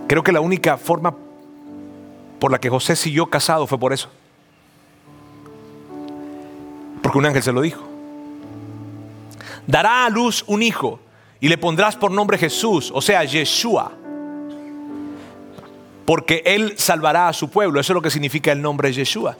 Creo 0.06 0.22
que 0.22 0.32
la 0.32 0.40
única 0.40 0.76
forma 0.76 1.14
por 2.38 2.50
la 2.50 2.58
que 2.58 2.70
José 2.70 2.96
siguió 2.96 3.26
casado 3.26 3.66
fue 3.66 3.78
por 3.78 3.92
eso. 3.92 4.08
Porque 7.02 7.18
un 7.18 7.26
ángel 7.26 7.42
se 7.42 7.52
lo 7.52 7.60
dijo. 7.60 7.82
Dará 9.66 10.06
a 10.06 10.10
luz 10.10 10.44
un 10.46 10.62
hijo 10.62 11.00
y 11.40 11.48
le 11.48 11.58
pondrás 11.58 11.96
por 11.96 12.10
nombre 12.10 12.38
Jesús, 12.38 12.92
o 12.94 13.00
sea, 13.00 13.24
Yeshua. 13.24 13.92
Porque 16.04 16.42
él 16.46 16.74
salvará 16.76 17.28
a 17.28 17.32
su 17.32 17.50
pueblo. 17.50 17.80
Eso 17.80 17.92
es 17.92 17.94
lo 17.94 18.02
que 18.02 18.10
significa 18.10 18.52
el 18.52 18.62
nombre 18.62 18.92
Yeshua. 18.92 19.36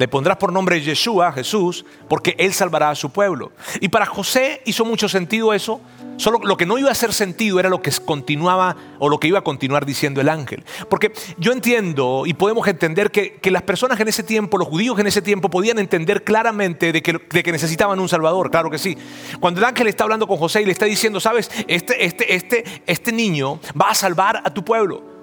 Le 0.00 0.08
pondrás 0.08 0.38
por 0.38 0.50
nombre 0.50 0.80
Yeshua, 0.80 1.30
Jesús, 1.30 1.84
porque 2.08 2.34
Él 2.38 2.54
salvará 2.54 2.88
a 2.88 2.94
su 2.94 3.10
pueblo. 3.10 3.52
Y 3.82 3.88
para 3.90 4.06
José 4.06 4.62
hizo 4.64 4.86
mucho 4.86 5.10
sentido 5.10 5.52
eso. 5.52 5.82
Solo 6.16 6.38
lo 6.42 6.56
que 6.56 6.64
no 6.64 6.78
iba 6.78 6.88
a 6.88 6.92
hacer 6.92 7.12
sentido 7.12 7.60
era 7.60 7.68
lo 7.68 7.82
que 7.82 7.90
continuaba 8.06 8.76
o 8.98 9.10
lo 9.10 9.20
que 9.20 9.28
iba 9.28 9.40
a 9.40 9.44
continuar 9.44 9.84
diciendo 9.84 10.22
el 10.22 10.30
ángel. 10.30 10.64
Porque 10.88 11.12
yo 11.36 11.52
entiendo 11.52 12.22
y 12.24 12.32
podemos 12.32 12.66
entender 12.66 13.10
que, 13.10 13.38
las 13.50 13.62
personas 13.62 14.00
en 14.00 14.08
ese 14.08 14.22
tiempo, 14.22 14.56
los 14.56 14.68
judíos 14.68 14.98
en 14.98 15.06
ese 15.06 15.20
tiempo, 15.20 15.50
podían 15.50 15.78
entender 15.78 16.24
claramente 16.24 16.92
de 16.92 17.02
que, 17.02 17.12
de 17.12 17.42
que, 17.42 17.52
necesitaban 17.52 18.00
un 18.00 18.08
salvador. 18.08 18.50
Claro 18.50 18.70
que 18.70 18.78
sí. 18.78 18.96
Cuando 19.38 19.60
el 19.60 19.66
ángel 19.66 19.86
está 19.86 20.04
hablando 20.04 20.26
con 20.26 20.38
José 20.38 20.62
y 20.62 20.64
le 20.64 20.72
está 20.72 20.86
diciendo, 20.86 21.20
sabes, 21.20 21.50
este, 21.68 22.06
este, 22.06 22.34
este, 22.34 22.64
este 22.86 23.12
niño 23.12 23.60
va 23.78 23.90
a 23.90 23.94
salvar 23.94 24.40
a 24.42 24.54
tu 24.54 24.64
pueblo. 24.64 25.19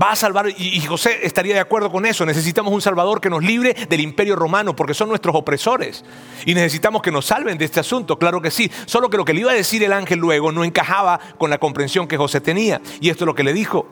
Va 0.00 0.12
a 0.12 0.16
salvar, 0.16 0.48
y 0.56 0.80
José 0.82 1.20
estaría 1.22 1.54
de 1.54 1.60
acuerdo 1.60 1.90
con 1.90 2.06
eso. 2.06 2.24
Necesitamos 2.24 2.72
un 2.72 2.80
Salvador 2.80 3.20
que 3.20 3.28
nos 3.28 3.42
libre 3.42 3.74
del 3.88 4.00
imperio 4.00 4.36
romano, 4.36 4.76
porque 4.76 4.94
son 4.94 5.08
nuestros 5.08 5.34
opresores. 5.34 6.04
Y 6.46 6.54
necesitamos 6.54 7.02
que 7.02 7.10
nos 7.10 7.26
salven 7.26 7.58
de 7.58 7.64
este 7.64 7.80
asunto, 7.80 8.16
claro 8.16 8.40
que 8.40 8.50
sí. 8.50 8.70
Solo 8.86 9.10
que 9.10 9.16
lo 9.16 9.24
que 9.24 9.34
le 9.34 9.40
iba 9.40 9.50
a 9.50 9.54
decir 9.54 9.82
el 9.82 9.92
ángel 9.92 10.20
luego 10.20 10.52
no 10.52 10.62
encajaba 10.62 11.18
con 11.36 11.50
la 11.50 11.58
comprensión 11.58 12.06
que 12.06 12.16
José 12.16 12.40
tenía. 12.40 12.80
Y 13.00 13.10
esto 13.10 13.24
es 13.24 13.26
lo 13.26 13.34
que 13.34 13.42
le 13.42 13.52
dijo. 13.52 13.88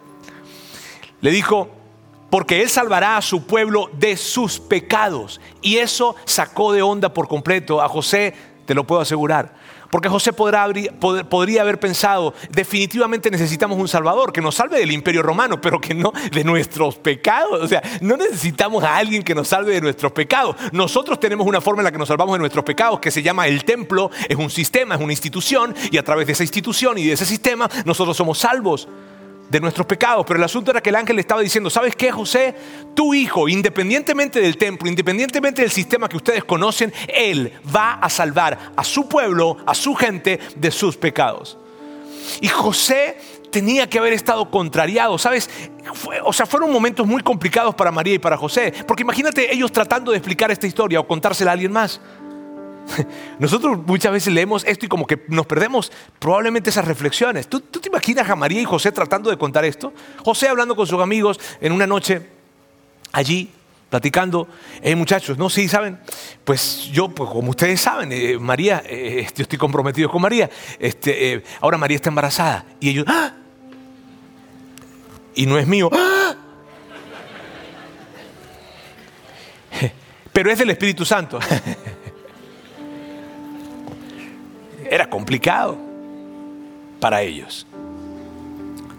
Le 1.21 1.31
dijo, 1.31 1.71
porque 2.31 2.63
Él 2.63 2.69
salvará 2.69 3.17
a 3.17 3.23
su 3.23 3.45
pueblo 3.45 3.91
de 3.93 4.17
sus 4.17 4.61
pecados. 4.61 5.41
Y 5.63 5.79
eso 5.79 6.15
sacó 6.25 6.73
de 6.73 6.83
onda 6.83 7.13
por 7.13 7.29
completo 7.29 7.83
a 7.83 7.89
José, 7.89 8.35
te 8.65 8.75
lo 8.75 8.87
puedo 8.87 9.01
asegurar. 9.01 9.55
Porque 9.90 10.09
José 10.09 10.33
podría 10.33 11.62
haber 11.62 11.81
pensado, 11.81 12.35
definitivamente 12.50 13.31
necesitamos 13.31 13.78
un 13.78 13.88
Salvador 13.88 14.33
que 14.33 14.40
nos 14.40 14.57
salve 14.57 14.78
del 14.78 14.93
imperio 14.93 15.23
romano, 15.23 15.61
pero 15.61 15.81
que 15.81 15.95
no 15.95 16.12
de 16.33 16.45
nuestros 16.45 16.97
pecados. 16.97 17.62
O 17.62 17.69
sea, 17.69 17.83
no 18.00 18.16
necesitamos 18.16 18.85
a 18.85 18.97
alguien 18.97 19.23
que 19.23 19.35
nos 19.35 19.49
salve 19.49 19.75
de 19.75 19.81
nuestros 19.81 20.12
pecados. 20.12 20.57
Nosotros 20.73 21.21
tenemos 21.21 21.47
una 21.47 21.61
forma 21.61 21.83
en 21.83 21.85
la 21.85 21.93
que 21.93 21.99
nos 21.99 22.09
salvamos 22.09 22.35
de 22.35 22.40
nuestros 22.40 22.64
pecados 22.64 23.00
que 23.00 23.11
se 23.11 23.23
llama 23.23 23.47
el 23.47 23.64
templo, 23.64 24.11
es 24.28 24.37
un 24.37 24.50
sistema, 24.50 24.95
es 24.95 25.00
una 25.00 25.12
institución, 25.12 25.75
y 25.90 25.99
a 25.99 26.02
través 26.02 26.26
de 26.26 26.33
esa 26.33 26.43
institución 26.43 26.99
y 26.99 27.07
de 27.07 27.12
ese 27.12 27.26
sistema 27.26 27.69
nosotros 27.85 28.16
somos 28.16 28.38
salvos 28.38 28.88
de 29.49 29.61
nuestros 29.61 29.87
pecados. 29.87 30.25
Pero 30.26 30.38
el 30.38 30.45
asunto 30.45 30.71
era 30.71 30.81
que 30.81 30.91
el 30.91 30.97
ángel 30.97 31.17
le 31.17 31.21
estaba 31.21 31.41
diciendo, 31.41 31.71
¿sabes 31.71 31.95
qué, 31.97 32.11
José? 32.12 32.55
Tu 32.95 33.15
hijo, 33.15 33.49
independientemente 33.49 34.41
del 34.41 34.57
templo, 34.57 34.88
independientemente 34.88 35.62
del 35.62 35.71
sistema 35.71 36.09
que 36.09 36.17
ustedes 36.17 36.45
conocen, 36.45 36.93
él 37.09 37.53
va 37.75 37.95
a 37.95 38.09
salvar 38.11 38.73
a 38.76 38.85
su 38.85 39.09
pueblo, 39.09 39.57
a 39.67 39.75
su 39.75 39.95
gente 39.95 40.38
de 40.57 40.71
sus 40.71 40.97
pecados. 40.97 41.59
Y 42.41 42.49
José 42.49 43.19
tenía 43.50 43.88
que 43.88 43.99
haber 43.99 44.12
estado 44.12 44.50
contrariado, 44.50 45.17
¿sabes? 45.19 45.49
o 46.25 46.33
sea, 46.33 46.47
fueron 46.47 46.73
momentos 46.73 47.07
muy 47.07 47.23
complicados 47.23 47.75
para 47.75 47.91
María 47.91 48.15
y 48.15 48.19
para 48.19 48.37
José, 48.37 48.73
porque 48.87 49.03
imagínate 49.03 49.53
ellos 49.53 49.71
tratando 49.73 50.11
de 50.11 50.19
explicar 50.19 50.50
esta 50.50 50.67
historia 50.67 51.00
o 51.00 51.07
contársela 51.07 51.53
a 51.53 51.55
alguien 51.55 51.73
más. 51.73 52.00
Nosotros 53.38 53.78
muchas 53.87 54.12
veces 54.12 54.33
leemos 54.33 54.64
esto 54.64 54.87
y 54.87 54.88
como 54.88 55.07
que 55.07 55.25
nos 55.28 55.47
perdemos 55.47 55.93
probablemente 56.19 56.71
esas 56.71 56.85
reflexiones. 56.85 57.49
¿Tú, 57.49 57.61
te 57.61 57.88
imaginas 57.88 58.28
a 58.28 58.37
María 58.37 58.61
y 58.61 58.64
José 58.64 58.93
tratando 58.93 59.31
de 59.31 59.37
contar 59.37 59.64
esto? 59.64 59.93
José 60.25 60.49
hablando 60.49 60.76
con 60.76 60.87
sus 60.87 61.00
amigos 61.00 61.38
en 61.61 61.73
una 61.73 61.87
noche 61.87 62.26
allí, 63.12 63.50
platicando, 63.90 64.49
eh, 64.83 64.95
muchachos, 64.95 65.38
no, 65.38 65.49
sí, 65.49 65.69
saben, 65.69 65.99
pues 66.45 66.88
yo, 66.93 67.09
pues 67.09 67.31
como 67.31 67.50
ustedes 67.50 67.81
saben, 67.81 68.12
eh, 68.12 68.38
María, 68.38 68.83
eh, 68.85 69.26
yo 69.35 69.43
estoy 69.43 69.59
comprometido 69.59 70.11
con 70.11 70.23
María, 70.23 70.50
este, 70.78 71.43
ahora 71.61 71.78
María 71.78 71.97
está 71.97 72.09
embarazada 72.09 72.64
y 72.81 72.90
ellos, 72.90 73.07
¡ah! 73.09 73.33
Y 75.35 75.47
no 75.47 75.59
es 75.59 75.66
mío, 75.66 75.90
¡ah! 75.93 76.35
Pero 80.33 80.50
es 80.50 80.59
del 80.59 80.71
Espíritu 80.71 81.05
Santo. 81.05 81.38
Era 84.90 85.09
complicado 85.09 85.76
para 87.00 87.23
ellos. 87.23 87.66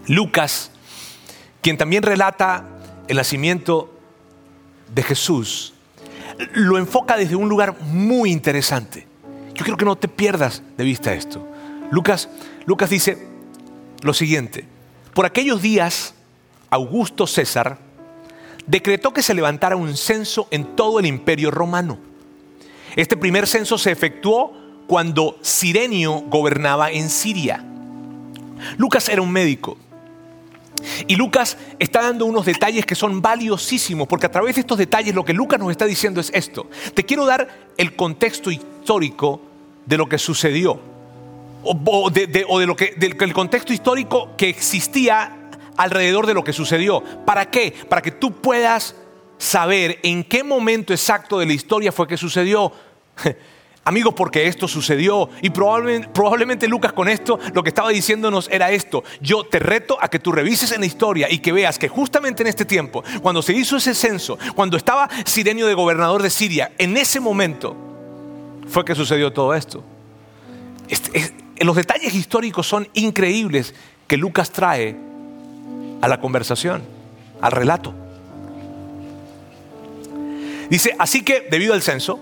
Lucas, 0.06 0.70
quien 1.60 1.76
también 1.76 2.02
relata 2.02 2.64
el 3.08 3.16
nacimiento 3.16 3.92
de 4.94 5.02
Jesús, 5.02 5.74
lo 6.54 6.78
enfoca 6.78 7.16
desde 7.16 7.36
un 7.36 7.48
lugar 7.48 7.80
muy 7.80 8.30
interesante. 8.30 9.06
Yo 9.54 9.64
quiero 9.64 9.76
que 9.76 9.84
no 9.84 9.96
te 9.96 10.08
pierdas 10.08 10.62
de 10.76 10.84
vista 10.84 11.12
esto. 11.12 11.46
Lucas, 11.90 12.28
Lucas 12.64 12.90
dice 12.90 13.26
lo 14.02 14.14
siguiente, 14.14 14.64
por 15.14 15.26
aquellos 15.26 15.60
días 15.60 16.14
Augusto 16.70 17.26
César 17.26 17.78
decretó 18.66 19.12
que 19.12 19.22
se 19.22 19.34
levantara 19.34 19.76
un 19.76 19.96
censo 19.96 20.46
en 20.50 20.76
todo 20.76 21.00
el 21.00 21.06
imperio 21.06 21.50
romano. 21.50 21.98
Este 22.94 23.16
primer 23.16 23.46
censo 23.46 23.78
se 23.78 23.90
efectuó 23.90 24.52
cuando 24.88 25.38
Sirenio 25.42 26.22
gobernaba 26.22 26.90
en 26.90 27.10
Siria. 27.10 27.62
Lucas 28.78 29.08
era 29.08 29.22
un 29.22 29.30
médico. 29.30 29.76
Y 31.06 31.16
Lucas 31.16 31.58
está 31.78 32.02
dando 32.02 32.24
unos 32.24 32.46
detalles 32.46 32.86
que 32.86 32.94
son 32.94 33.20
valiosísimos, 33.20 34.08
porque 34.08 34.26
a 34.26 34.30
través 34.30 34.54
de 34.54 34.62
estos 34.62 34.78
detalles 34.78 35.14
lo 35.14 35.24
que 35.24 35.34
Lucas 35.34 35.60
nos 35.60 35.70
está 35.70 35.84
diciendo 35.84 36.20
es 36.20 36.30
esto. 36.34 36.68
Te 36.94 37.04
quiero 37.04 37.26
dar 37.26 37.48
el 37.76 37.94
contexto 37.96 38.50
histórico 38.50 39.42
de 39.84 39.98
lo 39.98 40.08
que 40.08 40.18
sucedió, 40.18 40.80
o, 41.62 42.10
de, 42.10 42.46
lo 42.66 42.74
que, 42.74 42.94
del 42.96 43.34
contexto 43.34 43.74
histórico 43.74 44.30
que 44.38 44.48
existía 44.48 45.50
alrededor 45.76 46.26
de 46.26 46.34
lo 46.34 46.42
que 46.42 46.54
sucedió. 46.54 47.02
¿Para 47.26 47.50
qué? 47.50 47.74
Para 47.88 48.00
que 48.00 48.12
tú 48.12 48.32
puedas 48.32 48.94
saber 49.36 49.98
en 50.02 50.24
qué 50.24 50.42
momento 50.42 50.94
exacto 50.94 51.38
de 51.38 51.46
la 51.46 51.52
historia 51.52 51.92
fue 51.92 52.08
que 52.08 52.16
sucedió. 52.16 52.72
Amigos, 53.88 54.12
porque 54.14 54.46
esto 54.46 54.68
sucedió. 54.68 55.30
Y 55.40 55.48
probablemente, 55.48 56.68
Lucas 56.68 56.92
con 56.92 57.08
esto 57.08 57.38
lo 57.54 57.62
que 57.62 57.70
estaba 57.70 57.88
diciéndonos 57.88 58.46
era 58.52 58.70
esto. 58.70 59.02
Yo 59.22 59.44
te 59.44 59.58
reto 59.58 59.96
a 59.98 60.08
que 60.08 60.18
tú 60.18 60.30
revises 60.30 60.72
en 60.72 60.80
la 60.80 60.86
historia 60.86 61.26
y 61.30 61.38
que 61.38 61.52
veas 61.52 61.78
que 61.78 61.88
justamente 61.88 62.42
en 62.42 62.48
este 62.48 62.66
tiempo, 62.66 63.02
cuando 63.22 63.40
se 63.40 63.54
hizo 63.54 63.78
ese 63.78 63.94
censo, 63.94 64.38
cuando 64.54 64.76
estaba 64.76 65.08
Sirenio 65.24 65.66
de 65.66 65.72
gobernador 65.72 66.22
de 66.22 66.28
Siria, 66.28 66.72
en 66.76 66.98
ese 66.98 67.18
momento 67.18 67.74
fue 68.68 68.84
que 68.84 68.94
sucedió 68.94 69.32
todo 69.32 69.54
esto. 69.54 69.82
Los 71.58 71.74
detalles 71.74 72.14
históricos 72.14 72.66
son 72.66 72.88
increíbles 72.92 73.74
que 74.06 74.18
Lucas 74.18 74.50
trae 74.50 74.98
a 76.02 76.08
la 76.08 76.20
conversación, 76.20 76.82
al 77.40 77.52
relato. 77.52 77.94
Dice, 80.68 80.94
así 80.98 81.24
que 81.24 81.48
debido 81.50 81.72
al 81.72 81.80
censo, 81.80 82.20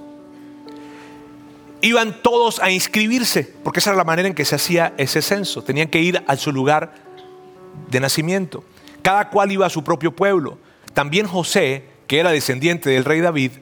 iban 1.87 2.23
todos 2.23 2.61
a 2.61 2.71
inscribirse, 2.71 3.53
porque 3.63 3.81
esa 3.81 3.91
era 3.91 3.97
la 3.97 4.05
manera 4.05 4.29
en 4.29 4.35
que 4.35 4.45
se 4.45 4.55
hacía 4.55 4.95
ese 4.97 5.23
censo. 5.23 5.63
Tenían 5.63 5.89
que 5.89 6.01
ir 6.01 6.23
a 6.27 6.37
su 6.37 6.53
lugar 6.53 6.95
de 7.89 8.01
nacimiento. 8.01 8.65
Cada 9.03 9.31
cual 9.31 9.53
iba 9.53 9.67
a 9.67 9.71
su 9.71 9.85
propio 9.85 10.15
pueblo. 10.15 10.59
También 10.95 11.27
José, 11.27 11.85
que 12.07 12.19
era 12.19 12.31
descendiente 12.31 12.91
del 12.91 13.05
rey 13.05 13.21
David, 13.21 13.53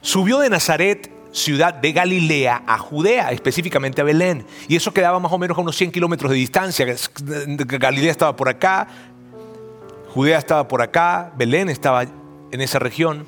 subió 0.00 0.38
de 0.40 0.50
Nazaret, 0.50 1.10
ciudad 1.32 1.74
de 1.74 1.92
Galilea, 1.92 2.62
a 2.66 2.78
Judea, 2.78 3.30
específicamente 3.30 4.00
a 4.00 4.04
Belén. 4.04 4.46
Y 4.68 4.76
eso 4.76 4.92
quedaba 4.92 5.18
más 5.18 5.32
o 5.32 5.38
menos 5.38 5.56
a 5.56 5.60
unos 5.60 5.76
100 5.76 5.92
kilómetros 5.92 6.30
de 6.30 6.36
distancia. 6.36 6.86
Galilea 7.46 8.10
estaba 8.10 8.36
por 8.36 8.48
acá, 8.48 8.88
Judea 10.12 10.38
estaba 10.38 10.68
por 10.68 10.82
acá, 10.82 11.32
Belén 11.36 11.68
estaba 11.68 12.04
en 12.50 12.60
esa 12.60 12.78
región. 12.78 13.26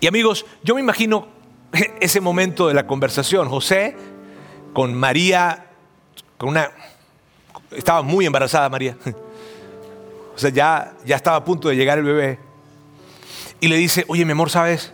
Y 0.00 0.06
amigos, 0.06 0.46
yo 0.62 0.74
me 0.74 0.80
imagino 0.80 1.33
ese 2.00 2.20
momento 2.20 2.68
de 2.68 2.74
la 2.74 2.86
conversación. 2.86 3.48
José 3.48 3.96
con 4.72 4.94
María, 4.94 5.66
con 6.38 6.50
una... 6.50 6.70
Estaba 7.70 8.02
muy 8.02 8.26
embarazada 8.26 8.68
María. 8.68 8.96
O 10.34 10.36
sea, 10.36 10.50
ya, 10.50 10.96
ya 11.06 11.14
estaba 11.14 11.36
a 11.36 11.44
punto 11.44 11.68
de 11.68 11.76
llegar 11.76 11.96
el 11.96 12.04
bebé. 12.04 12.40
Y 13.60 13.68
le 13.68 13.76
dice, 13.76 14.04
oye, 14.08 14.24
mi 14.24 14.32
amor, 14.32 14.50
¿sabes? 14.50 14.92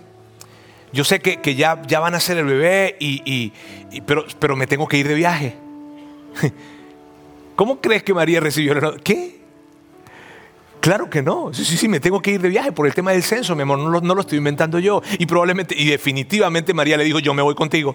Yo 0.93 1.03
sé 1.03 1.21
que, 1.21 1.55
ya, 1.55 1.81
ya 1.87 1.99
van 1.99 2.15
a 2.15 2.21
ser 2.21 2.37
el 2.37 2.45
bebé, 2.45 2.95
y, 3.01 3.51
pero, 4.05 4.27
pero 4.39 4.55
me 4.55 4.67
tengo 4.67 4.87
que 4.87 4.99
ir 4.99 5.09
de 5.09 5.15
viaje. 5.15 5.57
¿Cómo 7.57 7.81
crees 7.81 8.03
que 8.03 8.13
María 8.13 8.41
recibió 8.41 8.73
el 8.73 9.03
¿Qué? 9.03 9.40
Claro 10.81 11.11
que 11.11 11.23
no. 11.23 11.53
Sí, 11.53 11.65
sí, 11.65 11.77
sí, 11.77 11.89
me 11.89 12.01
tengo 12.01 12.23
que 12.23 12.33
ir 12.33 12.41
de 12.41 12.49
viaje 12.49 12.73
por 12.73 12.87
el 12.87 12.95
tema 12.95 13.13
del 13.13 13.23
censo, 13.23 13.55
mi 13.55 13.63
amor. 13.63 13.79
No 13.79 13.91
lo, 13.91 14.01
no 14.01 14.15
lo 14.15 14.23
estoy 14.23 14.39
inventando 14.39 14.79
yo. 14.79 15.03
Y 15.19 15.27
probablemente, 15.27 15.75
y 15.77 15.87
definitivamente 15.87 16.73
María 16.73 16.97
le 16.97 17.05
dijo, 17.05 17.19
yo 17.19 17.35
me 17.35 17.43
voy 17.43 17.55
contigo. 17.55 17.95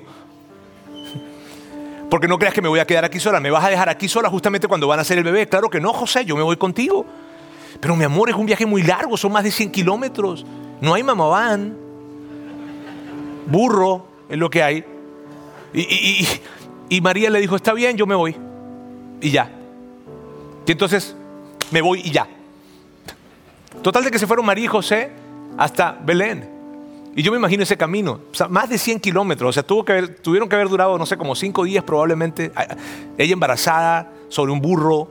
Porque 2.10 2.28
no 2.28 2.38
creas 2.38 2.54
que 2.54 2.62
me 2.62 2.70
voy 2.70 2.80
a 2.80 2.86
quedar 2.86 3.04
aquí 3.04 3.20
sola. 3.20 3.40
¿Me 3.40 3.50
vas 3.50 3.66
a 3.66 3.70
dejar 3.70 3.90
aquí 3.90 4.08
sola 4.08 4.30
justamente 4.30 4.68
cuando 4.68 4.88
van 4.88 5.00
a 5.00 5.02
hacer 5.02 5.18
el 5.18 5.24
bebé? 5.24 5.48
Claro 5.48 5.70
que 5.70 5.82
no, 5.82 5.94
José, 5.94 6.26
yo 6.26 6.36
me 6.36 6.44
voy 6.44 6.58
contigo. 6.58 7.06
Pero 7.80 7.96
mi 7.96 8.04
amor, 8.04 8.30
es 8.30 8.36
un 8.36 8.46
viaje 8.46 8.66
muy 8.68 8.84
largo, 8.84 9.18
son 9.18 9.32
más 9.32 9.44
de 9.44 9.52
100 9.52 9.72
kilómetros. 9.72 10.46
No 10.80 10.94
hay 10.94 11.02
mamabán. 11.02 11.76
Burro 13.48 14.06
es 14.30 14.38
lo 14.38 14.50
que 14.50 14.62
hay. 14.62 14.86
Y, 15.74 16.28
y 16.90 17.02
María 17.02 17.32
le 17.32 17.40
dijo, 17.40 17.56
está 17.56 17.74
bien, 17.74 17.98
yo 17.98 18.06
me 18.06 18.16
voy. 18.16 18.36
Y 19.22 19.32
ya. 19.32 19.52
Y 20.68 20.72
entonces 20.72 21.16
me 21.72 21.82
voy 21.82 22.02
y 22.02 22.12
ya. 22.12 22.28
Total 23.82 24.04
de 24.04 24.12
que 24.12 24.20
se 24.20 24.28
fueron 24.28 24.46
María 24.46 24.66
y 24.66 24.68
José 24.68 25.12
hasta 25.58 25.98
Belén. 26.04 26.50
Y 27.16 27.24
yo 27.24 27.32
me 27.32 27.38
imagino 27.38 27.64
ese 27.64 27.78
camino, 27.78 28.20
más 28.50 28.68
de 28.70 28.78
100 28.78 29.00
kilómetros, 29.00 29.50
o 29.50 29.54
sea, 29.54 29.64
tuvieron 29.64 30.50
que 30.50 30.56
haber 30.56 30.68
durado, 30.68 30.98
no 30.98 31.06
sé, 31.06 31.16
como 31.16 31.34
5 31.34 31.64
días 31.64 31.84
probablemente, 31.84 32.52
ella 33.18 33.34
embarazada, 33.34 34.12
sobre 34.28 34.52
un 34.52 34.60
burro. 34.60 35.08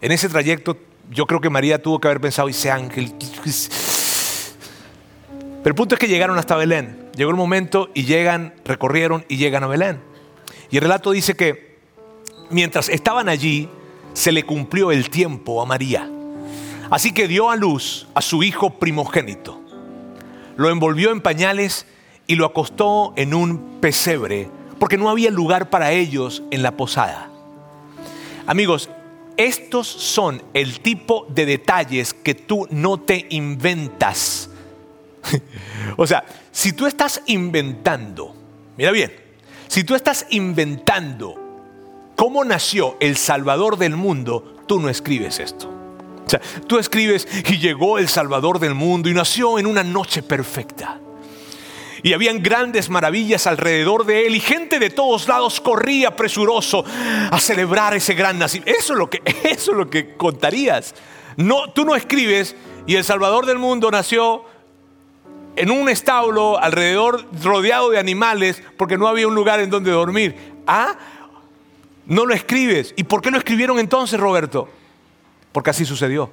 En 0.00 0.12
ese 0.12 0.28
trayecto 0.28 0.76
yo 1.10 1.26
creo 1.26 1.40
que 1.40 1.50
María 1.50 1.82
tuvo 1.82 1.98
que 1.98 2.06
haber 2.06 2.20
pensado, 2.20 2.48
ese 2.48 2.70
ángel. 2.70 3.12
Pero 5.62 5.72
el 5.72 5.74
punto 5.74 5.96
es 5.96 5.98
que 5.98 6.06
llegaron 6.06 6.38
hasta 6.38 6.54
Belén. 6.54 7.10
Llegó 7.16 7.30
el 7.30 7.36
momento 7.36 7.90
y 7.94 8.04
llegan, 8.04 8.54
recorrieron 8.64 9.24
y 9.28 9.36
llegan 9.36 9.64
a 9.64 9.66
Belén. 9.66 9.98
Y 10.70 10.76
el 10.76 10.82
relato 10.82 11.10
dice 11.10 11.34
que 11.34 11.78
mientras 12.48 12.88
estaban 12.88 13.28
allí, 13.28 13.68
se 14.12 14.30
le 14.30 14.44
cumplió 14.44 14.92
el 14.92 15.10
tiempo 15.10 15.60
a 15.60 15.66
María. 15.66 16.08
Así 16.90 17.12
que 17.12 17.28
dio 17.28 17.50
a 17.50 17.56
luz 17.56 18.08
a 18.14 18.20
su 18.20 18.42
hijo 18.42 18.78
primogénito. 18.78 19.60
Lo 20.56 20.70
envolvió 20.70 21.12
en 21.12 21.20
pañales 21.20 21.86
y 22.26 22.34
lo 22.34 22.44
acostó 22.44 23.14
en 23.16 23.32
un 23.32 23.78
pesebre, 23.80 24.50
porque 24.78 24.98
no 24.98 25.08
había 25.08 25.30
lugar 25.30 25.70
para 25.70 25.92
ellos 25.92 26.42
en 26.50 26.62
la 26.62 26.76
posada. 26.76 27.30
Amigos, 28.46 28.90
estos 29.36 29.86
son 29.86 30.42
el 30.52 30.80
tipo 30.80 31.26
de 31.28 31.46
detalles 31.46 32.12
que 32.12 32.34
tú 32.34 32.66
no 32.70 32.98
te 32.98 33.26
inventas. 33.30 34.50
o 35.96 36.06
sea, 36.06 36.24
si 36.50 36.72
tú 36.72 36.86
estás 36.86 37.22
inventando, 37.26 38.34
mira 38.76 38.90
bien, 38.90 39.12
si 39.68 39.84
tú 39.84 39.94
estás 39.94 40.26
inventando 40.30 41.36
cómo 42.16 42.44
nació 42.44 42.96
el 42.98 43.16
Salvador 43.16 43.78
del 43.78 43.96
mundo, 43.96 44.56
tú 44.66 44.80
no 44.80 44.88
escribes 44.88 45.38
esto. 45.38 45.79
Tú 46.66 46.78
escribes 46.78 47.26
y 47.48 47.58
llegó 47.58 47.98
el 47.98 48.08
Salvador 48.08 48.58
del 48.58 48.74
mundo 48.74 49.08
y 49.08 49.14
nació 49.14 49.58
en 49.58 49.66
una 49.66 49.82
noche 49.82 50.22
perfecta. 50.22 51.00
Y 52.02 52.12
habían 52.12 52.42
grandes 52.42 52.88
maravillas 52.88 53.46
alrededor 53.46 54.06
de 54.06 54.26
él 54.26 54.34
y 54.34 54.40
gente 54.40 54.78
de 54.78 54.90
todos 54.90 55.28
lados 55.28 55.60
corría 55.60 56.16
presuroso 56.16 56.84
a 57.30 57.38
celebrar 57.38 57.94
ese 57.94 58.14
gran 58.14 58.38
nacimiento. 58.38 58.72
Eso 58.78 58.92
es 58.94 58.98
lo 58.98 59.10
que, 59.10 59.22
eso 59.44 59.72
es 59.72 59.76
lo 59.76 59.90
que 59.90 60.16
contarías. 60.16 60.94
No, 61.36 61.70
tú 61.72 61.84
no 61.84 61.94
escribes 61.94 62.56
y 62.86 62.96
el 62.96 63.04
Salvador 63.04 63.46
del 63.46 63.58
mundo 63.58 63.90
nació 63.90 64.44
en 65.56 65.70
un 65.70 65.88
establo 65.88 66.58
alrededor 66.58 67.26
rodeado 67.42 67.90
de 67.90 67.98
animales 67.98 68.62
porque 68.76 68.96
no 68.96 69.06
había 69.06 69.28
un 69.28 69.34
lugar 69.34 69.60
en 69.60 69.68
donde 69.68 69.90
dormir. 69.90 70.34
Ah, 70.66 70.96
no 72.06 72.24
lo 72.24 72.34
escribes. 72.34 72.94
¿Y 72.96 73.04
por 73.04 73.20
qué 73.20 73.30
lo 73.30 73.38
escribieron 73.38 73.78
entonces, 73.78 74.18
Roberto? 74.18 74.68
Porque 75.52 75.70
así 75.70 75.84
sucedió. 75.84 76.30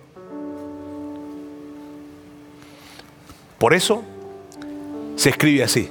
Por 3.58 3.74
eso 3.74 4.04
se 5.16 5.30
escribe 5.30 5.64
así. 5.64 5.90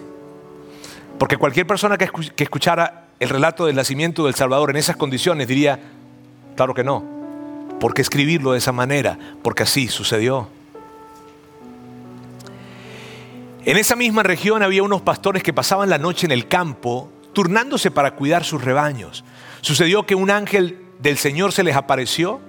Porque 1.18 1.37
cualquier 1.37 1.66
persona 1.66 1.99
que, 1.99 2.09
escuchara 2.37 3.09
el 3.18 3.28
relato 3.28 3.66
del 3.66 3.76
nacimiento 3.76 4.26
del 4.26 4.35
Salvador 4.35 4.71
en 4.71 4.76
esas 4.76 4.97
condiciones 4.97 5.49
diría, 5.49 5.80
claro 6.54 6.75
que 6.75 6.85
no. 6.85 7.04
¿Por 7.80 7.95
qué 7.95 8.02
escribirlo 8.02 8.52
de 8.52 8.59
esa 8.59 8.73
manera? 8.73 9.18
Porque 9.42 9.64
así 9.64 9.88
sucedió. 9.88 10.49
En 13.64 13.76
esa 13.76 13.97
misma 13.97 14.23
región 14.23 14.62
había 14.62 14.83
unos 14.83 15.02
pastores 15.02 15.42
que 15.42 15.52
pasaban 15.52 15.90
la 15.90 15.99
noche 15.99 16.26
en 16.26 16.33
el 16.33 16.47
campo, 16.47 17.11
turnándose 17.33 17.90
para 17.90 18.12
cuidar 18.14 18.45
sus 18.45 18.62
rebaños. 18.62 19.25
Sucedió 19.61 20.06
que 20.06 20.14
un 20.14 20.30
ángel 20.30 20.78
del 21.00 21.18
Señor 21.18 21.52
se 21.52 21.64
les 21.64 21.75
apareció 21.75 22.40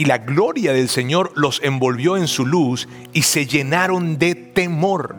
y 0.00 0.06
la 0.06 0.16
gloria 0.16 0.72
del 0.72 0.88
Señor 0.88 1.30
los 1.34 1.60
envolvió 1.62 2.16
en 2.16 2.26
su 2.26 2.46
luz 2.46 2.88
y 3.12 3.20
se 3.20 3.44
llenaron 3.44 4.16
de 4.16 4.34
temor. 4.34 5.14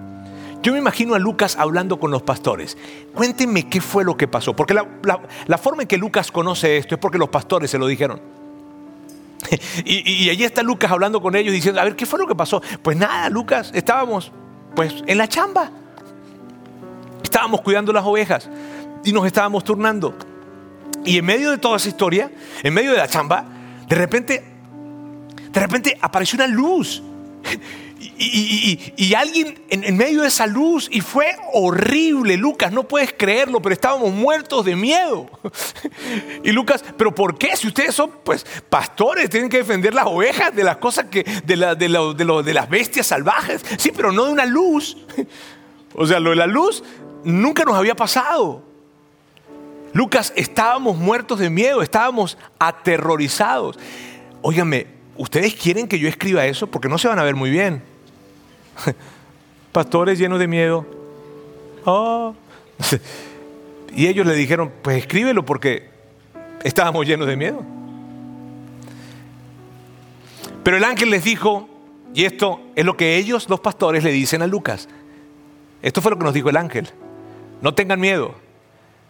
Yo 0.63 0.73
me 0.73 0.79
imagino 0.79 1.13
a 1.13 1.19
Lucas 1.19 1.55
hablando 1.55 1.99
con 1.99 2.09
los 2.09 2.23
pastores. 2.23 2.79
Cuéntenme 3.13 3.69
qué 3.69 3.79
fue 3.79 4.03
lo 4.03 4.17
que 4.17 4.27
pasó. 4.27 4.55
Porque 4.55 4.73
la, 4.73 5.57
forma 5.59 5.83
en 5.83 5.87
que 5.87 5.97
Lucas 5.97 6.31
conoce 6.31 6.77
esto 6.77 6.95
es 6.95 6.99
porque 6.99 7.19
los 7.19 7.29
pastores 7.29 7.69
se 7.69 7.77
lo 7.77 7.85
dijeron. 7.85 8.19
Y, 9.85 10.23
y, 10.25 10.29
allí 10.31 10.45
está 10.45 10.63
Lucas 10.63 10.91
hablando 10.91 11.21
con 11.21 11.35
ellos 11.35 11.53
diciendo, 11.53 11.79
a 11.79 11.83
ver, 11.83 11.95
¿qué 11.95 12.07
fue 12.07 12.17
lo 12.17 12.25
que 12.25 12.33
pasó? 12.33 12.59
Pues 12.81 12.97
nada, 12.97 13.29
Lucas, 13.29 13.69
estábamos 13.75 14.31
pues 14.75 14.95
en 15.05 15.19
la 15.19 15.27
chamba. 15.27 15.69
Estábamos 17.21 17.61
cuidando 17.61 17.93
las 17.93 18.03
ovejas 18.03 18.49
y 19.03 19.13
nos 19.13 19.27
estábamos 19.27 19.63
turnando. 19.63 20.15
Y 21.05 21.19
en 21.19 21.25
medio 21.25 21.51
de 21.51 21.59
toda 21.59 21.77
esa 21.77 21.87
historia, 21.87 22.31
en 22.63 22.73
medio 22.73 22.93
de 22.93 22.97
la 22.97 23.07
chamba, 23.07 23.45
de 23.87 23.95
repente 23.95 24.50
de 25.51 25.59
repente 25.59 25.97
apareció 26.01 26.37
una 26.37 26.47
luz. 26.47 27.01
Y, 28.23 29.13
alguien 29.15 29.59
en, 29.69 29.97
medio 29.97 30.21
de 30.21 30.27
esa 30.27 30.45
luz 30.45 30.87
y 30.91 31.01
fue 31.01 31.35
horrible, 31.53 32.37
Lucas, 32.37 32.71
no 32.71 32.87
puedes 32.87 33.13
creerlo, 33.13 33.61
pero 33.61 33.73
estábamos 33.73 34.11
muertos 34.11 34.65
de 34.65 34.75
miedo. 34.75 35.27
Y 36.43 36.51
Lucas, 36.51 36.83
pero 36.97 37.13
¿por 37.13 37.37
qué? 37.37 37.55
Si 37.55 37.67
ustedes 37.67 37.93
son 37.95 38.11
pues 38.23 38.45
pastores, 38.69 39.29
tienen 39.29 39.49
que 39.49 39.57
defender 39.57 39.93
las 39.93 40.05
ovejas 40.07 40.55
de 40.55 40.63
las 40.63 40.77
cosas 40.77 41.05
que, 41.05 41.23
de, 41.23 41.75
de 41.75 42.53
las 42.53 42.69
bestias 42.69 43.07
salvajes. 43.07 43.63
Sí, 43.77 43.91
pero 43.95 44.11
no 44.11 44.25
de 44.25 44.31
una 44.31 44.45
luz. 44.45 44.97
O 45.93 46.07
sea, 46.07 46.21
lo 46.21 46.29
de 46.29 46.37
la 46.37 46.47
luz 46.47 46.85
nunca 47.25 47.65
nos 47.65 47.75
había 47.75 47.95
pasado. 47.95 48.63
Lucas, 49.93 50.31
estábamos 50.37 50.95
muertos 50.95 51.39
de 51.39 51.49
miedo, 51.49 51.81
estábamos 51.81 52.37
aterrorizados. 52.59 53.77
Óigame, 54.41 54.87
¿ustedes 55.17 55.55
quieren 55.55 55.87
que 55.87 55.99
yo 55.99 56.07
escriba 56.07 56.45
eso? 56.45 56.67
Porque 56.67 56.89
no 56.89 56.97
se 56.97 57.07
van 57.07 57.19
a 57.19 57.23
ver 57.23 57.35
muy 57.35 57.49
bien. 57.49 57.81
Pastores 59.71 60.19
llenos 60.19 60.39
de 60.39 60.47
miedo. 60.47 60.85
Oh. 61.85 62.35
Y 63.93 64.07
ellos 64.07 64.25
le 64.25 64.35
dijeron, 64.35 64.71
pues 64.81 64.97
escríbelo 64.97 65.45
porque 65.45 65.89
estábamos 66.63 67.05
llenos 67.05 67.27
de 67.27 67.35
miedo. 67.35 67.61
Pero 70.63 70.77
el 70.77 70.83
ángel 70.83 71.09
les 71.09 71.23
dijo, 71.23 71.67
y 72.13 72.25
esto 72.25 72.61
es 72.75 72.85
lo 72.85 72.95
que 72.95 73.17
ellos, 73.17 73.49
los 73.49 73.59
pastores, 73.59 74.03
le 74.03 74.11
dicen 74.11 74.41
a 74.41 74.47
Lucas. 74.47 74.87
Esto 75.81 76.01
fue 76.01 76.11
lo 76.11 76.17
que 76.17 76.23
nos 76.23 76.33
dijo 76.33 76.49
el 76.49 76.57
ángel. 76.57 76.89
No 77.61 77.73
tengan 77.73 77.99
miedo. 77.99 78.35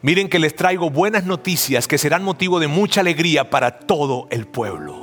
Miren 0.01 0.29
que 0.29 0.39
les 0.39 0.55
traigo 0.55 0.89
buenas 0.89 1.25
noticias 1.25 1.87
que 1.87 1.97
serán 1.97 2.23
motivo 2.23 2.59
de 2.59 2.67
mucha 2.67 3.01
alegría 3.01 3.49
para 3.49 3.79
todo 3.79 4.27
el 4.31 4.47
pueblo. 4.47 5.00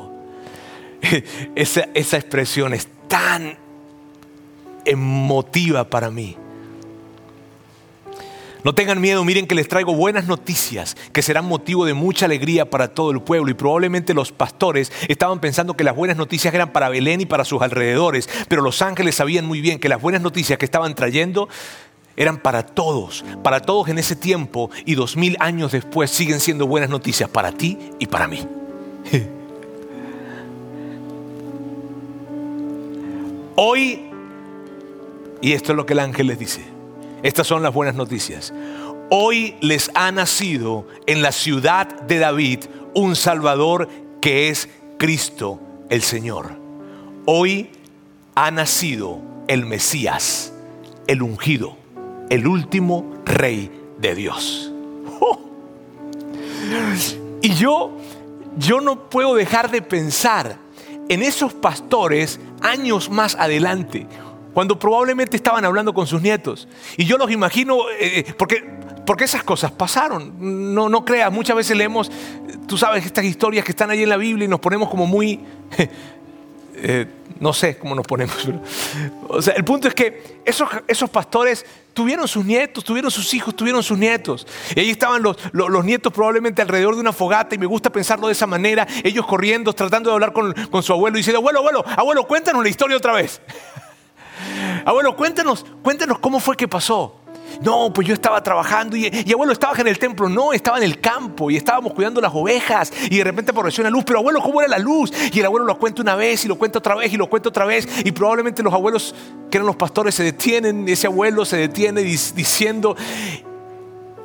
Esa, 1.54 2.16
expresión 2.16 2.74
es 2.74 2.88
tan 3.08 3.56
emotiva 4.84 5.88
para 5.88 6.10
mí. 6.10 6.36
No 8.64 8.74
tengan 8.74 9.00
miedo, 9.00 9.24
miren 9.24 9.46
que 9.46 9.54
les 9.54 9.68
traigo 9.68 9.94
buenas 9.94 10.26
noticias 10.26 10.96
que 11.12 11.22
serán 11.22 11.44
motivo 11.46 11.84
de 11.84 11.94
mucha 11.94 12.26
alegría 12.26 12.68
para 12.68 12.88
todo 12.88 13.12
el 13.12 13.22
pueblo. 13.22 13.50
Y 13.50 13.54
probablemente 13.54 14.14
los 14.14 14.32
pastores 14.32 14.92
estaban 15.06 15.40
pensando 15.40 15.74
que 15.74 15.84
las 15.84 15.94
buenas 15.94 16.16
noticias 16.16 16.52
eran 16.52 16.72
para 16.72 16.88
Belén 16.88 17.20
y 17.20 17.26
para 17.26 17.44
sus 17.44 17.62
alrededores, 17.62 18.28
pero 18.48 18.60
los 18.60 18.82
ángeles 18.82 19.14
sabían 19.14 19.46
muy 19.46 19.60
bien 19.60 19.78
que 19.78 19.88
las 19.88 20.02
buenas 20.02 20.22
noticias 20.22 20.58
que 20.58 20.64
estaban 20.64 20.94
trayendo 20.94 21.48
eran 22.16 22.38
para 22.38 22.66
todos, 22.66 23.24
para 23.44 23.60
todos 23.60 23.88
en 23.88 23.98
ese 23.98 24.16
tiempo 24.16 24.70
y 24.84 24.96
dos 24.96 25.16
mil 25.16 25.36
años 25.38 25.70
después 25.70 26.10
siguen 26.10 26.40
siendo 26.40 26.66
buenas 26.66 26.90
noticias 26.90 27.30
para 27.30 27.52
ti 27.52 27.78
y 28.00 28.06
para 28.06 28.26
mí. 28.26 28.44
Hoy, 33.60 33.98
y 35.40 35.52
esto 35.52 35.72
es 35.72 35.76
lo 35.76 35.84
que 35.84 35.92
el 35.94 35.98
ángel 35.98 36.28
les 36.28 36.38
dice, 36.38 36.62
estas 37.24 37.44
son 37.48 37.60
las 37.64 37.74
buenas 37.74 37.96
noticias. 37.96 38.54
Hoy 39.10 39.56
les 39.60 39.90
ha 39.96 40.12
nacido 40.12 40.86
en 41.06 41.22
la 41.22 41.32
ciudad 41.32 41.88
de 42.02 42.20
David 42.20 42.66
un 42.94 43.16
Salvador 43.16 43.88
que 44.20 44.48
es 44.48 44.68
Cristo 44.96 45.58
el 45.90 46.02
Señor. 46.02 46.52
Hoy 47.26 47.70
ha 48.36 48.52
nacido 48.52 49.18
el 49.48 49.66
Mesías, 49.66 50.52
el 51.08 51.20
ungido, 51.20 51.76
el 52.30 52.46
último 52.46 53.12
rey 53.24 53.72
de 53.98 54.14
Dios. 54.14 54.72
¡Oh! 55.18 55.40
Y 57.42 57.54
yo, 57.54 57.90
yo 58.56 58.80
no 58.80 59.10
puedo 59.10 59.34
dejar 59.34 59.68
de 59.68 59.82
pensar 59.82 60.67
en 61.08 61.22
esos 61.22 61.54
pastores 61.54 62.40
años 62.60 63.10
más 63.10 63.34
adelante, 63.34 64.06
cuando 64.54 64.78
probablemente 64.78 65.36
estaban 65.36 65.64
hablando 65.64 65.94
con 65.94 66.06
sus 66.06 66.20
nietos. 66.20 66.68
Y 66.96 67.04
yo 67.04 67.16
los 67.16 67.30
imagino, 67.30 67.88
eh, 67.90 68.20
eh, 68.20 68.34
porque, 68.36 68.64
porque 69.06 69.24
esas 69.24 69.42
cosas 69.44 69.70
pasaron. 69.70 70.74
No, 70.74 70.88
no 70.88 71.04
creas, 71.04 71.32
muchas 71.32 71.56
veces 71.56 71.76
leemos, 71.76 72.10
tú 72.66 72.76
sabes, 72.76 73.06
estas 73.06 73.24
historias 73.24 73.64
que 73.64 73.72
están 73.72 73.90
ahí 73.90 74.02
en 74.02 74.08
la 74.08 74.16
Biblia 74.16 74.46
y 74.46 74.48
nos 74.48 74.60
ponemos 74.60 74.88
como 74.88 75.06
muy... 75.06 75.40
Eh, 76.80 77.06
no 77.40 77.52
sé 77.52 77.76
cómo 77.78 77.94
nos 77.94 78.06
ponemos. 78.06 78.36
o 79.28 79.42
sea, 79.42 79.54
el 79.54 79.64
punto 79.64 79.88
es 79.88 79.94
que 79.94 80.40
esos, 80.44 80.68
esos 80.86 81.10
pastores 81.10 81.64
tuvieron 81.92 82.26
sus 82.28 82.44
nietos, 82.44 82.84
tuvieron 82.84 83.10
sus 83.10 83.32
hijos, 83.34 83.54
tuvieron 83.54 83.82
sus 83.82 83.98
nietos. 83.98 84.46
Y 84.74 84.80
ahí 84.80 84.90
estaban 84.90 85.22
los, 85.22 85.36
los, 85.52 85.84
nietos 85.84 86.12
probablemente 86.12 86.62
alrededor 86.62 86.94
de 86.94 87.00
una 87.00 87.12
fogata 87.12 87.54
y 87.54 87.58
me 87.58 87.66
gusta 87.66 87.90
pensarlo 87.90 88.26
de 88.28 88.32
esa 88.32 88.46
manera, 88.46 88.86
ellos 89.02 89.26
corriendo, 89.26 89.72
tratando 89.72 90.10
de 90.10 90.14
hablar 90.14 90.32
con, 90.32 90.52
con 90.70 90.82
su 90.82 90.92
abuelo 90.92 91.16
y 91.16 91.20
diciendo, 91.20 91.38
abuelo, 91.38 91.60
abuelo, 91.60 91.84
abuelo, 91.96 92.26
cuéntanos 92.26 92.62
la 92.62 92.68
historia 92.68 92.96
otra 92.96 93.12
vez. 93.12 93.40
abuelo, 94.84 95.16
cuéntanos, 95.16 95.64
cuéntanos 95.82 96.18
cómo 96.18 96.40
fue 96.40 96.56
que 96.56 96.68
pasó. 96.68 97.20
No, 97.60 97.92
pues 97.92 98.06
yo 98.06 98.14
estaba 98.14 98.42
trabajando 98.42 98.96
y, 98.96 99.06
abuelo, 99.32 99.52
estaba 99.52 99.76
en 99.78 99.88
el 99.88 99.98
templo. 99.98 100.28
No, 100.28 100.52
estaba 100.52 100.78
en 100.78 100.84
el 100.84 101.00
campo 101.00 101.50
y 101.50 101.56
estábamos 101.56 101.92
cuidando 101.92 102.20
las 102.20 102.32
ovejas 102.34 102.92
y 103.10 103.18
de 103.18 103.24
repente 103.24 103.50
apareció 103.50 103.82
una 103.82 103.90
luz. 103.90 104.04
Pero 104.04 104.18
abuelo, 104.20 104.40
¿cómo 104.40 104.60
era 104.60 104.68
la 104.68 104.78
luz? 104.78 105.12
Y 105.32 105.40
el 105.40 105.46
abuelo 105.46 105.66
lo 105.66 105.78
cuenta 105.78 106.02
una 106.02 106.14
vez 106.14 106.44
y 106.44 106.48
lo 106.48 106.56
cuenta 106.56 106.78
otra 106.78 106.94
vez 106.94 107.12
y 107.12 107.16
lo 107.16 107.28
cuenta 107.28 107.48
otra 107.48 107.64
vez. 107.64 107.88
Y 108.04 108.12
probablemente 108.12 108.62
los 108.62 108.72
abuelos 108.72 109.14
que 109.50 109.58
eran 109.58 109.66
los 109.66 109.76
pastores 109.76 110.14
se 110.14 110.22
detienen, 110.22 110.88
ese 110.88 111.06
abuelo 111.06 111.44
se 111.44 111.56
detiene 111.56 112.02
diciendo, 112.02 112.96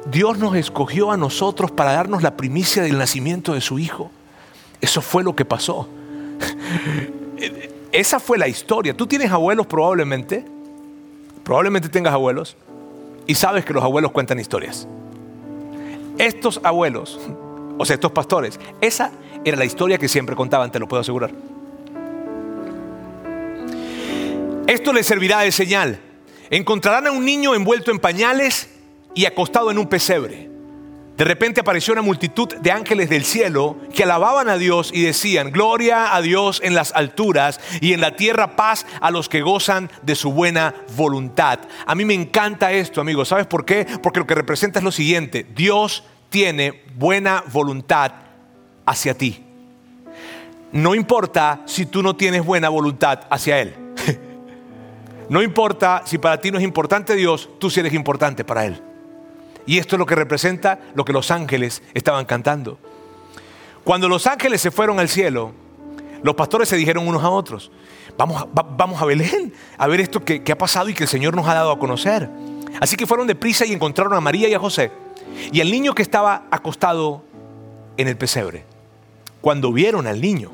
Dios 0.06 0.38
nos 0.38 0.56
escogió 0.56 1.12
a 1.12 1.18
nosotros 1.18 1.72
para 1.72 1.94
darnos 1.94 2.24
la 2.24 2.36
primicia 2.36 2.84
del 2.84 2.98
nacimiento 2.98 3.54
de 3.54 3.62
su 3.62 3.80
hijo. 3.80 4.12
Eso 4.82 5.02
fue 5.02 5.24
lo 5.24 5.36
que 5.36 5.46
pasó. 5.46 5.88
esa 7.92 8.20
fue 8.20 8.38
la 8.38 8.48
historia. 8.48 8.96
Tú 8.96 9.08
tienes 9.08 9.32
abuelos 9.32 9.66
probablemente, 9.66 10.46
probablemente 11.44 11.88
tengas 11.88 12.14
abuelos, 12.14 12.58
y 13.28 13.36
sabes 13.36 13.66
que 13.66 13.74
los 13.74 13.84
abuelos 13.84 14.12
cuentan 14.12 14.40
historias. 14.40 14.88
Estos 16.18 16.60
abuelos, 16.64 17.20
o 17.78 17.86
sea, 17.86 17.96
estos 17.96 18.12
pastores, 18.12 18.60
esa 18.82 19.12
era 19.46 19.58
la 19.58 19.66
historia 19.66 19.98
que 19.98 20.08
siempre 20.08 20.36
contaban, 20.36 20.72
te 20.72 20.80
lo 20.80 20.88
puedo 20.88 21.02
asegurar. 21.02 21.32
Esto 24.68 24.94
les 24.94 25.06
servirá 25.06 25.42
de 25.42 25.52
señal. 25.52 26.00
Encontrarán 26.50 27.08
a 27.08 27.12
un 27.12 27.26
niño 27.26 27.56
envuelto 27.56 27.92
en 27.92 28.00
pañales 28.00 28.70
y 29.14 29.26
acostado 29.26 29.72
en 29.72 29.78
un 29.78 29.88
pesebre. 29.88 30.53
De 31.18 31.26
repente 31.26 31.62
apareció 31.62 31.94
una 31.94 32.02
multitud 32.02 32.48
de 32.56 32.72
ángeles 32.72 33.08
del 33.08 33.24
cielo 33.24 33.78
que 33.94 34.04
alababan 34.04 34.50
a 34.50 34.58
Dios 34.58 34.90
y 34.92 35.04
decían, 35.04 35.52
gloria 35.52 36.16
a 36.16 36.22
Dios 36.22 36.60
en 36.64 36.74
las 36.74 36.92
alturas 36.94 37.60
y 37.82 37.94
en 37.94 38.02
la 38.02 38.16
tierra 38.16 38.56
paz 38.56 38.88
a 39.00 39.12
los 39.12 39.30
que 39.30 39.42
gozan 39.42 39.92
de 40.02 40.16
su 40.16 40.32
buena 40.32 40.74
voluntad. 40.96 41.60
A 41.86 41.94
mí 41.94 42.04
me 42.04 42.16
encanta 42.16 42.72
esto, 42.72 43.00
amigos. 43.00 43.28
¿Sabes 43.28 43.46
por 43.46 43.64
qué? 43.64 43.86
Porque 44.02 44.20
lo 44.20 44.26
que 44.26 44.34
representa 44.34 44.80
es 44.80 44.86
lo 44.86 44.92
siguiente. 44.92 45.46
Dios 45.56 46.04
tiene 46.30 46.84
buena 46.96 47.44
voluntad 47.52 48.12
hacia 48.84 49.16
ti. 49.16 49.44
No 50.72 50.96
importa 50.96 51.62
si 51.66 51.86
tú 51.86 52.02
no 52.02 52.16
tienes 52.16 52.44
buena 52.44 52.70
voluntad 52.70 53.22
hacia 53.30 53.60
Él. 53.60 53.76
No 55.30 55.42
importa 55.42 56.04
si 56.06 56.18
para 56.18 56.42
ti 56.42 56.52
no 56.52 56.58
es 56.58 56.66
importante 56.66 57.16
Dios, 57.16 57.50
tú 57.58 57.70
sí 57.70 57.80
eres 57.80 57.94
importante 57.94 58.44
para 58.44 58.66
Él. 58.66 58.93
Y 59.66 59.78
esto 59.78 59.96
es 59.96 60.00
lo 60.00 60.06
que 60.06 60.16
representa 60.16 60.80
lo 60.94 61.06
que 61.06 61.14
los 61.14 61.32
ángeles 61.32 61.82
estaban 61.94 62.26
cantando. 62.26 62.78
Cuando 63.84 64.08
los 64.08 64.28
ángeles 64.28 64.62
se 64.62 64.72
fueron 64.72 65.00
al 65.00 65.10
cielo, 65.10 65.52
los 66.22 66.36
pastores 66.36 66.70
se 66.70 66.78
dijeron 66.78 67.08
unos 67.08 67.24
a 67.24 67.30
otros, 67.30 67.72
vamos 68.18 68.42
a, 68.42 68.48
vamos 68.54 69.02
a 69.02 69.06
Belén 69.06 69.54
a 69.78 69.88
ver 69.88 70.00
esto 70.00 70.24
que, 70.24 70.42
ha 70.50 70.58
pasado 70.58 70.90
y 70.90 70.94
que 70.94 71.04
el 71.04 71.10
Señor 71.10 71.36
nos 71.36 71.48
ha 71.48 71.54
dado 71.54 71.72
a 71.72 71.80
conocer. 71.80 72.30
Así 72.80 72.96
que 72.96 73.06
fueron 73.06 73.28
deprisa 73.28 73.66
y 73.66 73.74
encontraron 73.74 74.14
a 74.14 74.22
María 74.22 74.48
y 74.48 74.54
a 74.54 74.60
José 74.60 74.92
y 75.52 75.62
al 75.62 75.70
niño 75.70 75.94
que 75.94 76.02
estaba 76.02 76.44
acostado 76.50 77.24
en 77.98 78.08
el 78.08 78.18
pesebre. 78.18 78.66
Cuando 79.42 79.74
vieron 79.74 80.08
al 80.08 80.22
niño, 80.22 80.50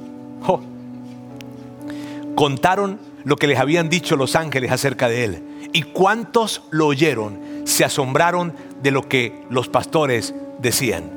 contaron 2.36 3.00
lo 3.24 3.36
que 3.36 3.48
les 3.48 3.60
habían 3.60 3.90
dicho 3.90 4.16
los 4.16 4.36
ángeles 4.36 4.72
acerca 4.72 5.08
de 5.08 5.24
él. 5.24 5.44
Y 5.74 5.84
cuántos 5.84 6.64
lo 6.72 6.88
oyeron 6.88 7.40
se 7.66 7.86
asombraron 7.86 8.54
de 8.82 8.92
lo 8.92 9.08
que 9.08 9.44
los 9.50 9.68
pastores 9.68 10.34
decían. 10.60 11.12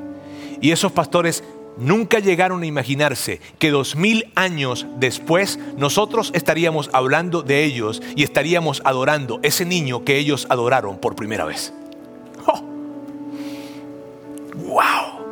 Y 0.61 0.71
esos 0.71 0.91
pastores 0.91 1.43
nunca 1.77 2.19
llegaron 2.19 2.63
a 2.63 2.65
imaginarse 2.65 3.39
que 3.59 3.71
dos 3.71 3.95
mil 3.95 4.31
años 4.35 4.85
después 4.97 5.59
nosotros 5.77 6.31
estaríamos 6.33 6.89
hablando 6.93 7.41
de 7.41 7.63
ellos 7.63 8.01
y 8.15 8.23
estaríamos 8.23 8.81
adorando 8.85 9.39
ese 9.43 9.65
niño 9.65 10.03
que 10.03 10.17
ellos 10.17 10.47
adoraron 10.49 10.97
por 10.97 11.15
primera 11.15 11.45
vez. 11.45 11.73
¡Wow! 14.55 15.23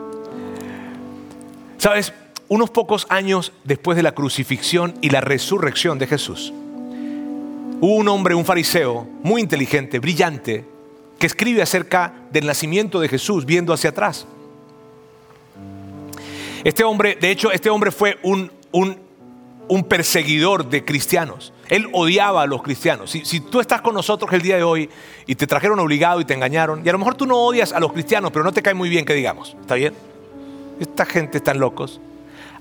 Sabes, 1.77 2.13
unos 2.47 2.69
pocos 2.69 3.05
años 3.09 3.53
después 3.63 3.95
de 3.95 4.03
la 4.03 4.13
crucifixión 4.13 4.93
y 5.01 5.09
la 5.09 5.21
resurrección 5.21 5.97
de 5.99 6.07
Jesús, 6.07 6.51
hubo 7.79 7.95
un 7.95 8.07
hombre, 8.07 8.35
un 8.35 8.45
fariseo, 8.45 9.07
muy 9.23 9.41
inteligente, 9.41 9.99
brillante, 9.99 10.65
que 11.21 11.27
escribe 11.27 11.61
acerca 11.61 12.11
del 12.31 12.47
nacimiento 12.47 12.99
de 12.99 13.07
Jesús 13.07 13.45
viendo 13.45 13.73
hacia 13.73 13.91
atrás. 13.91 14.25
Este 16.63 16.83
hombre, 16.83 17.15
de 17.21 17.29
hecho, 17.29 17.51
este 17.51 17.69
hombre 17.69 17.91
fue 17.91 18.17
un, 18.23 18.51
un, 18.71 19.83
perseguidor 19.83 20.67
de 20.67 20.83
cristianos. 20.83 21.53
Él 21.69 21.87
odiaba 21.93 22.41
a 22.41 22.47
los 22.47 22.63
cristianos. 22.63 23.11
Si, 23.11 23.23
si, 23.23 23.39
tú 23.39 23.59
estás 23.59 23.81
con 23.81 23.93
nosotros 23.93 24.33
el 24.33 24.41
día 24.41 24.57
de 24.57 24.63
hoy 24.63 24.89
y 25.27 25.35
te 25.35 25.45
trajeron 25.45 25.79
obligado 25.79 26.21
y 26.21 26.25
te 26.25 26.33
engañaron, 26.33 26.81
y 26.83 26.89
a 26.89 26.91
lo 26.91 26.97
mejor 26.97 27.13
tú 27.13 27.27
no 27.27 27.37
odias 27.37 27.71
a 27.71 27.79
los 27.79 27.93
cristianos, 27.93 28.31
pero 28.31 28.43
no 28.43 28.51
te 28.51 28.63
cae 28.63 28.73
muy 28.73 28.89
bien 28.89 29.05
que 29.05 29.13
digamos, 29.13 29.55
¿está 29.61 29.75
bien? 29.75 29.93
Esta 30.79 31.05
gente 31.05 31.37
están 31.37 31.59
locos. 31.59 32.01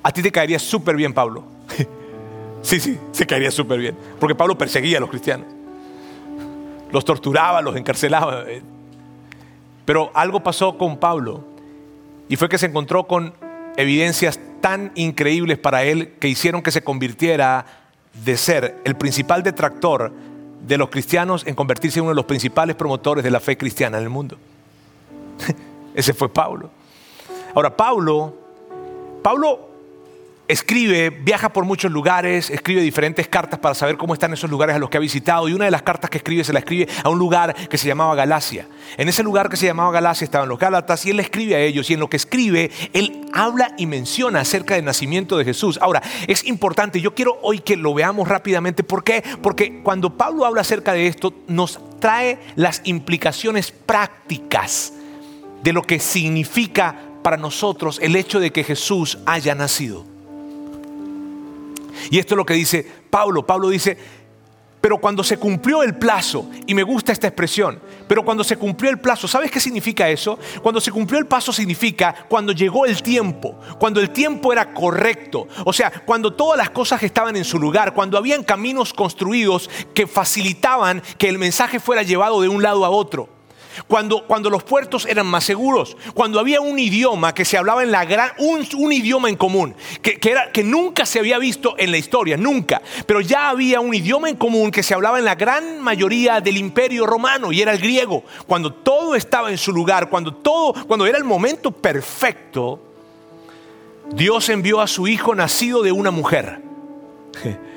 A 0.03 0.13
ti 0.13 0.21
te 0.21 0.31
caería 0.31 0.59
súper 0.59 0.97
bien, 0.97 1.15
Pablo. 1.15 1.45
sí, 2.61 2.79
sí, 2.79 2.99
se 3.13 3.27
caería 3.27 3.51
súper 3.51 3.79
bien. 3.79 3.97
Porque 4.19 4.35
Pablo 4.35 4.59
perseguía 4.59 4.99
a 4.99 5.01
los 5.01 5.09
cristianos 5.09 5.60
los 6.93 7.05
torturaba, 7.05 7.61
los 7.63 7.77
encarcelaba. 7.77 8.45
Pero 9.85 10.11
algo 10.15 10.41
pasó 10.43 10.77
con 10.79 10.99
Pablo 10.99 11.45
y 12.29 12.37
fue 12.37 12.49
que 12.49 12.59
se 12.59 12.67
encontró 12.67 13.07
con 13.07 13.35
evidencias 13.77 14.39
tan 14.61 14.93
increíbles 14.95 15.59
para 15.59 15.85
él 15.85 16.15
que 16.21 16.29
hicieron 16.29 16.63
que 16.63 16.71
se 16.71 16.83
convirtiera 16.83 17.65
de 18.25 18.37
ser 18.37 18.77
el 18.85 18.97
principal 18.97 19.43
detractor 19.43 20.13
de 20.67 20.79
los 20.79 20.91
cristianos 20.91 21.47
en 21.47 21.55
convertirse 21.55 21.99
en 21.99 22.05
uno 22.05 22.11
de 22.11 22.17
los 22.17 22.27
principales 22.27 22.77
promotores 22.77 23.25
de 23.25 23.31
la 23.31 23.41
fe 23.41 23.57
cristiana 23.57 23.99
en 23.99 24.05
el 24.05 24.11
mundo. 24.11 24.37
Ese 25.95 26.13
fue 26.13 26.29
Pablo. 26.29 26.71
Ahora, 27.55 27.75
Pablo, 27.77 28.35
Pablo 29.23 29.70
escribe, 30.51 31.11
viaja 31.11 31.53
por 31.53 31.65
muchos 31.65 31.93
lugares, 31.93 32.51
escribe 32.51 32.83
diferentes 32.83 33.29
cartas 33.29 33.61
para 33.61 33.75
saber 33.75 33.97
cómo 33.97 34.15
están 34.15 34.33
esos 34.33 34.51
lugares 34.51 34.75
a 34.75 34.79
los 34.79 34.91
que 34.91 34.97
ha 34.97 35.01
visitado. 35.01 35.49
Y 35.49 35.53
una 35.53 35.65
de 35.65 35.71
las 35.71 35.83
cartas 35.83 36.11
que 36.11 36.19
escribe 36.19 36.43
se 36.43 36.53
la 36.53 36.59
escribe 36.59 36.89
a 37.05 37.09
un 37.09 37.19
lugar 37.19 37.55
que 37.55 37.79
se 37.79 37.87
llamaba 37.87 38.15
Galacia. 38.15 38.67
En 38.97 39.09
ese 39.09 39.23
lugar 39.23 39.49
que 39.49 39.57
se 39.57 39.67
llamaba 39.67 39.93
Galacia 39.93 40.25
estaban 40.25 40.49
los 40.49 40.59
Gálatas 40.59 41.07
y 41.07 41.11
él 41.11 41.21
escribe 41.21 41.55
a 41.55 41.61
ellos. 41.61 41.89
Y 41.89 41.95
en 41.95 42.01
lo 42.01 42.11
que 42.11 42.17
escribe, 42.17 42.71
él 42.93 43.27
habla 43.33 43.75
y 43.79 43.87
menciona 43.87 44.41
acerca 44.41 44.75
del 44.75 44.85
nacimiento 44.85 45.39
de 45.39 45.45
Jesús. 45.45 45.79
Ahora, 45.81 46.03
es 46.27 46.45
importante, 46.45 47.01
yo 47.01 47.15
quiero 47.15 47.39
hoy 47.43 47.61
que 47.61 47.77
lo 47.77 47.95
veamos 47.95 48.27
rápidamente. 48.29 48.83
¿Por 48.83 49.05
qué? 49.05 49.23
Porque 49.43 49.83
cuando 49.83 50.17
Pablo 50.17 50.45
habla 50.45 50.63
acerca 50.63 50.93
de 50.93 51.07
esto, 51.07 51.33
nos 51.47 51.79
trae 52.01 52.39
las 52.57 52.81
implicaciones 52.85 53.71
prácticas 53.71 54.95
de 55.63 55.73
lo 55.73 55.83
que 55.83 56.01
significa 56.01 56.97
para 57.23 57.37
nosotros 57.37 58.01
el 58.03 58.17
hecho 58.17 58.41
de 58.41 58.51
que 58.51 58.65
Jesús 58.65 59.19
haya 59.27 59.55
nacido. 59.55 60.11
Y 62.11 62.19
esto 62.19 62.35
es 62.35 62.37
lo 62.37 62.47
que 62.47 62.55
dice 62.55 62.87
Pablo. 63.11 63.47
Pablo 63.47 63.69
dice, 63.69 63.97
pero 64.81 64.99
cuando 64.99 65.23
se 65.23 65.37
cumplió 65.37 65.83
el 65.83 65.97
plazo, 65.97 66.49
y 66.67 66.75
me 66.75 66.83
gusta 66.83 67.13
esta 67.13 67.27
expresión, 67.27 67.81
pero 68.09 68.25
cuando 68.25 68.43
se 68.43 68.57
cumplió 68.57 68.91
el 68.91 68.99
plazo, 68.99 69.29
¿sabes 69.29 69.51
qué 69.51 69.61
significa 69.61 70.09
eso? 70.09 70.39
Cuando 70.63 70.81
se 70.81 70.91
cumplió 70.91 71.19
el 71.19 71.27
plazo 71.27 71.53
significa 71.53 72.15
cuando 72.29 72.53
llegó 72.53 72.87
el 72.87 73.03
tiempo, 73.03 73.61
cuando 73.79 74.01
el 74.01 74.11
tiempo 74.11 74.53
era 74.53 74.73
correcto, 74.73 75.49
o 75.65 75.73
sea, 75.73 75.91
cuando 76.07 76.33
todas 76.33 76.57
las 76.57 76.71
cosas 76.71 77.03
estaban 77.03 77.37
en 77.37 77.45
su 77.45 77.59
lugar, 77.59 77.93
cuando 77.93 78.17
habían 78.17 78.43
caminos 78.43 78.95
construidos 78.95 79.69
que 79.93 80.07
facilitaban 80.07 81.03
que 81.19 81.29
el 81.29 81.39
mensaje 81.39 81.79
fuera 81.79 82.03
llevado 82.03 82.41
de 82.41 82.49
un 82.49 82.63
lado 82.63 82.85
a 82.85 82.91
otro 82.91 83.40
cuando, 83.87 84.27
cuando 84.27 84.51
los 84.51 84.63
puertos 84.63 85.07
eran 85.07 85.27
más 85.27 85.45
seguros, 85.45 85.97
cuando 86.15 86.41
había 86.41 86.61
un 86.61 86.79
idioma 86.79 87.35
que 87.35 87.45
se 87.45 87.57
hablaba 87.57 87.83
en 87.83 87.91
la 87.91 88.05
gran, 88.05 88.31
un, 88.39 88.93
idioma 88.93 89.29
en 89.29 89.37
común, 89.37 89.75
que, 90.03 90.19
era, 90.23 90.51
que 90.53 90.63
nunca 90.63 91.07
se 91.07 91.19
había 91.19 91.39
visto 91.39 91.75
en 91.79 91.91
la 91.91 91.99
historia, 91.99 92.37
nunca, 92.37 92.83
pero 93.07 93.21
ya 93.21 93.51
había 93.51 93.81
un 93.81 93.95
idioma 93.95 94.29
en 94.29 94.37
común 94.37 94.71
que 94.71 94.83
se 94.83 94.95
hablaba 94.95 95.19
en 95.19 95.25
la 95.25 95.35
gran 95.35 95.81
mayoría 95.81 96.41
del 96.41 96.57
imperio 96.57 97.07
romano 97.07 97.53
y 97.53 97.63
era 97.63 97.73
el 97.73 97.79
griego. 97.79 98.25
Cuando 98.47 98.73
todo 98.73 99.15
estaba 99.15 99.51
en 99.51 99.59
su 99.59 99.73
lugar, 99.73 100.11
cuando 100.11 100.35
todo, 100.35 100.75
cuando 100.87 101.07
era 101.07 101.19
el 101.19 101.25
momento 101.25 101.71
perfecto, 101.71 102.81
Dios 104.13 104.49
envió 104.49 104.81
a 104.81 104.87
su 104.87 105.07
hijo 105.07 105.35
nacido 105.35 105.83
de 105.83 105.93
una 105.93 106.11
mujer. 106.11 106.63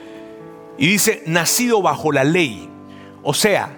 Y 0.76 0.88
dice, 0.88 1.22
nacido 1.28 1.84
bajo 1.84 2.12
la 2.12 2.24
ley. 2.24 2.68
O 3.22 3.36
sea, 3.36 3.78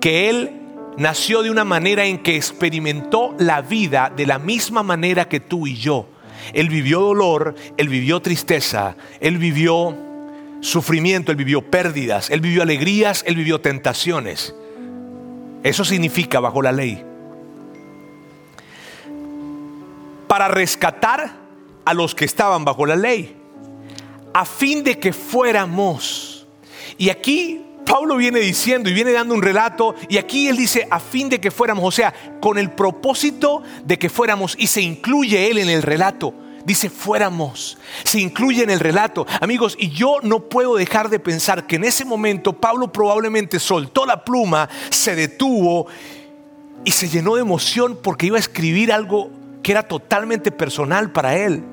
que 0.00 0.30
él 0.30 0.57
nació 0.98 1.42
de 1.42 1.50
una 1.50 1.64
manera 1.64 2.04
en 2.04 2.18
que 2.18 2.36
experimentó 2.36 3.34
la 3.38 3.62
vida 3.62 4.12
de 4.14 4.26
la 4.26 4.38
misma 4.38 4.82
manera 4.82 5.28
que 5.28 5.40
tú 5.40 5.66
y 5.66 5.76
yo. 5.76 6.08
Él 6.52 6.68
vivió 6.68 7.00
dolor, 7.00 7.54
él 7.76 7.88
vivió 7.88 8.20
tristeza, 8.20 8.96
él 9.20 9.38
vivió 9.38 9.96
sufrimiento, 10.60 11.30
él 11.30 11.36
vivió 11.36 11.62
pérdidas, 11.62 12.30
él 12.30 12.40
vivió 12.40 12.62
alegrías, 12.62 13.22
él 13.26 13.36
vivió 13.36 13.60
tentaciones. 13.60 14.54
Eso 15.62 15.84
significa 15.84 16.40
bajo 16.40 16.62
la 16.62 16.72
ley. 16.72 17.04
Para 20.26 20.48
rescatar 20.48 21.32
a 21.84 21.94
los 21.94 22.14
que 22.14 22.24
estaban 22.24 22.64
bajo 22.64 22.86
la 22.86 22.96
ley, 22.96 23.36
a 24.34 24.44
fin 24.44 24.82
de 24.82 24.98
que 24.98 25.12
fuéramos. 25.12 26.46
Y 26.96 27.10
aquí 27.10 27.67
Pablo 27.88 28.16
viene 28.16 28.40
diciendo 28.40 28.90
y 28.90 28.92
viene 28.92 29.12
dando 29.12 29.34
un 29.34 29.42
relato 29.42 29.94
y 30.08 30.18
aquí 30.18 30.48
él 30.48 30.56
dice 30.56 30.86
a 30.90 31.00
fin 31.00 31.30
de 31.30 31.40
que 31.40 31.50
fuéramos, 31.50 31.84
o 31.84 31.90
sea, 31.90 32.12
con 32.38 32.58
el 32.58 32.70
propósito 32.70 33.62
de 33.84 33.98
que 33.98 34.10
fuéramos 34.10 34.54
y 34.58 34.66
se 34.66 34.82
incluye 34.82 35.50
él 35.50 35.58
en 35.58 35.70
el 35.70 35.82
relato. 35.82 36.34
Dice 36.66 36.90
fuéramos, 36.90 37.78
se 38.04 38.20
incluye 38.20 38.62
en 38.62 38.68
el 38.68 38.80
relato. 38.80 39.26
Amigos, 39.40 39.74
y 39.78 39.88
yo 39.88 40.16
no 40.22 40.40
puedo 40.40 40.76
dejar 40.76 41.08
de 41.08 41.18
pensar 41.18 41.66
que 41.66 41.76
en 41.76 41.84
ese 41.84 42.04
momento 42.04 42.52
Pablo 42.52 42.92
probablemente 42.92 43.58
soltó 43.58 44.04
la 44.04 44.22
pluma, 44.22 44.68
se 44.90 45.16
detuvo 45.16 45.86
y 46.84 46.90
se 46.90 47.08
llenó 47.08 47.36
de 47.36 47.40
emoción 47.40 47.98
porque 48.02 48.26
iba 48.26 48.36
a 48.36 48.40
escribir 48.40 48.92
algo 48.92 49.30
que 49.62 49.72
era 49.72 49.88
totalmente 49.88 50.50
personal 50.50 51.10
para 51.10 51.38
él. 51.38 51.64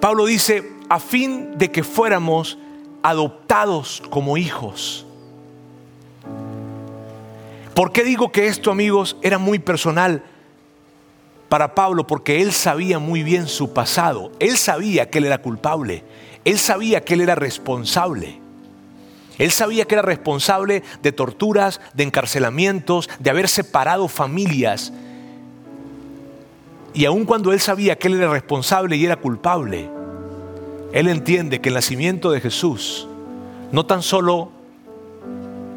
Pablo 0.00 0.26
dice, 0.26 0.62
a 0.88 1.00
fin 1.00 1.58
de 1.58 1.72
que 1.72 1.82
fuéramos 1.82 2.56
adoptados 3.02 4.02
como 4.10 4.36
hijos. 4.36 5.06
¿Por 7.74 7.92
qué 7.92 8.04
digo 8.04 8.30
que 8.30 8.46
esto, 8.46 8.70
amigos, 8.70 9.16
era 9.22 9.38
muy 9.38 9.58
personal 9.58 10.22
para 11.48 11.74
Pablo? 11.74 12.06
Porque 12.06 12.42
él 12.42 12.52
sabía 12.52 12.98
muy 12.98 13.22
bien 13.22 13.46
su 13.46 13.72
pasado. 13.72 14.32
Él 14.38 14.58
sabía 14.58 15.08
que 15.08 15.18
él 15.18 15.24
era 15.24 15.38
culpable. 15.38 16.04
Él 16.44 16.58
sabía 16.58 17.04
que 17.04 17.14
él 17.14 17.22
era 17.22 17.34
responsable. 17.36 18.38
Él 19.38 19.50
sabía 19.50 19.86
que 19.86 19.94
era 19.94 20.02
responsable 20.02 20.82
de 21.02 21.12
torturas, 21.12 21.80
de 21.94 22.04
encarcelamientos, 22.04 23.08
de 23.18 23.30
haber 23.30 23.48
separado 23.48 24.08
familias. 24.08 24.92
Y 26.92 27.06
aun 27.06 27.24
cuando 27.24 27.52
él 27.52 27.60
sabía 27.60 27.96
que 27.96 28.08
él 28.08 28.18
era 28.18 28.30
responsable 28.30 28.96
y 28.96 29.06
era 29.06 29.16
culpable, 29.16 29.88
él 30.92 31.08
entiende 31.08 31.60
que 31.60 31.68
el 31.68 31.74
nacimiento 31.76 32.30
de 32.30 32.40
Jesús 32.40 33.06
no 33.72 33.86
tan 33.86 34.02
solo 34.02 34.50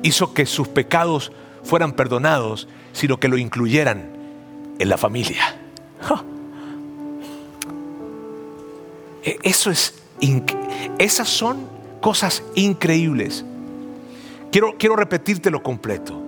hizo 0.02 0.34
que 0.34 0.46
sus 0.46 0.68
pecados 0.68 1.32
fueran 1.64 1.94
perdonados, 1.94 2.68
sino 2.92 3.20
que 3.20 3.28
lo 3.28 3.38
incluyeran 3.38 4.10
en 4.80 4.90
la 4.90 4.98
familia. 4.98 5.58
E, 9.24 9.38
eso 9.44 9.72
es, 9.72 9.96
esas 10.98 11.30
son 11.30 11.68
cosas 12.02 12.44
increíbles. 12.56 13.46
Quiero, 14.52 14.76
quiero 14.78 14.96
repetírtelo 14.96 15.64
completo. 15.64 16.22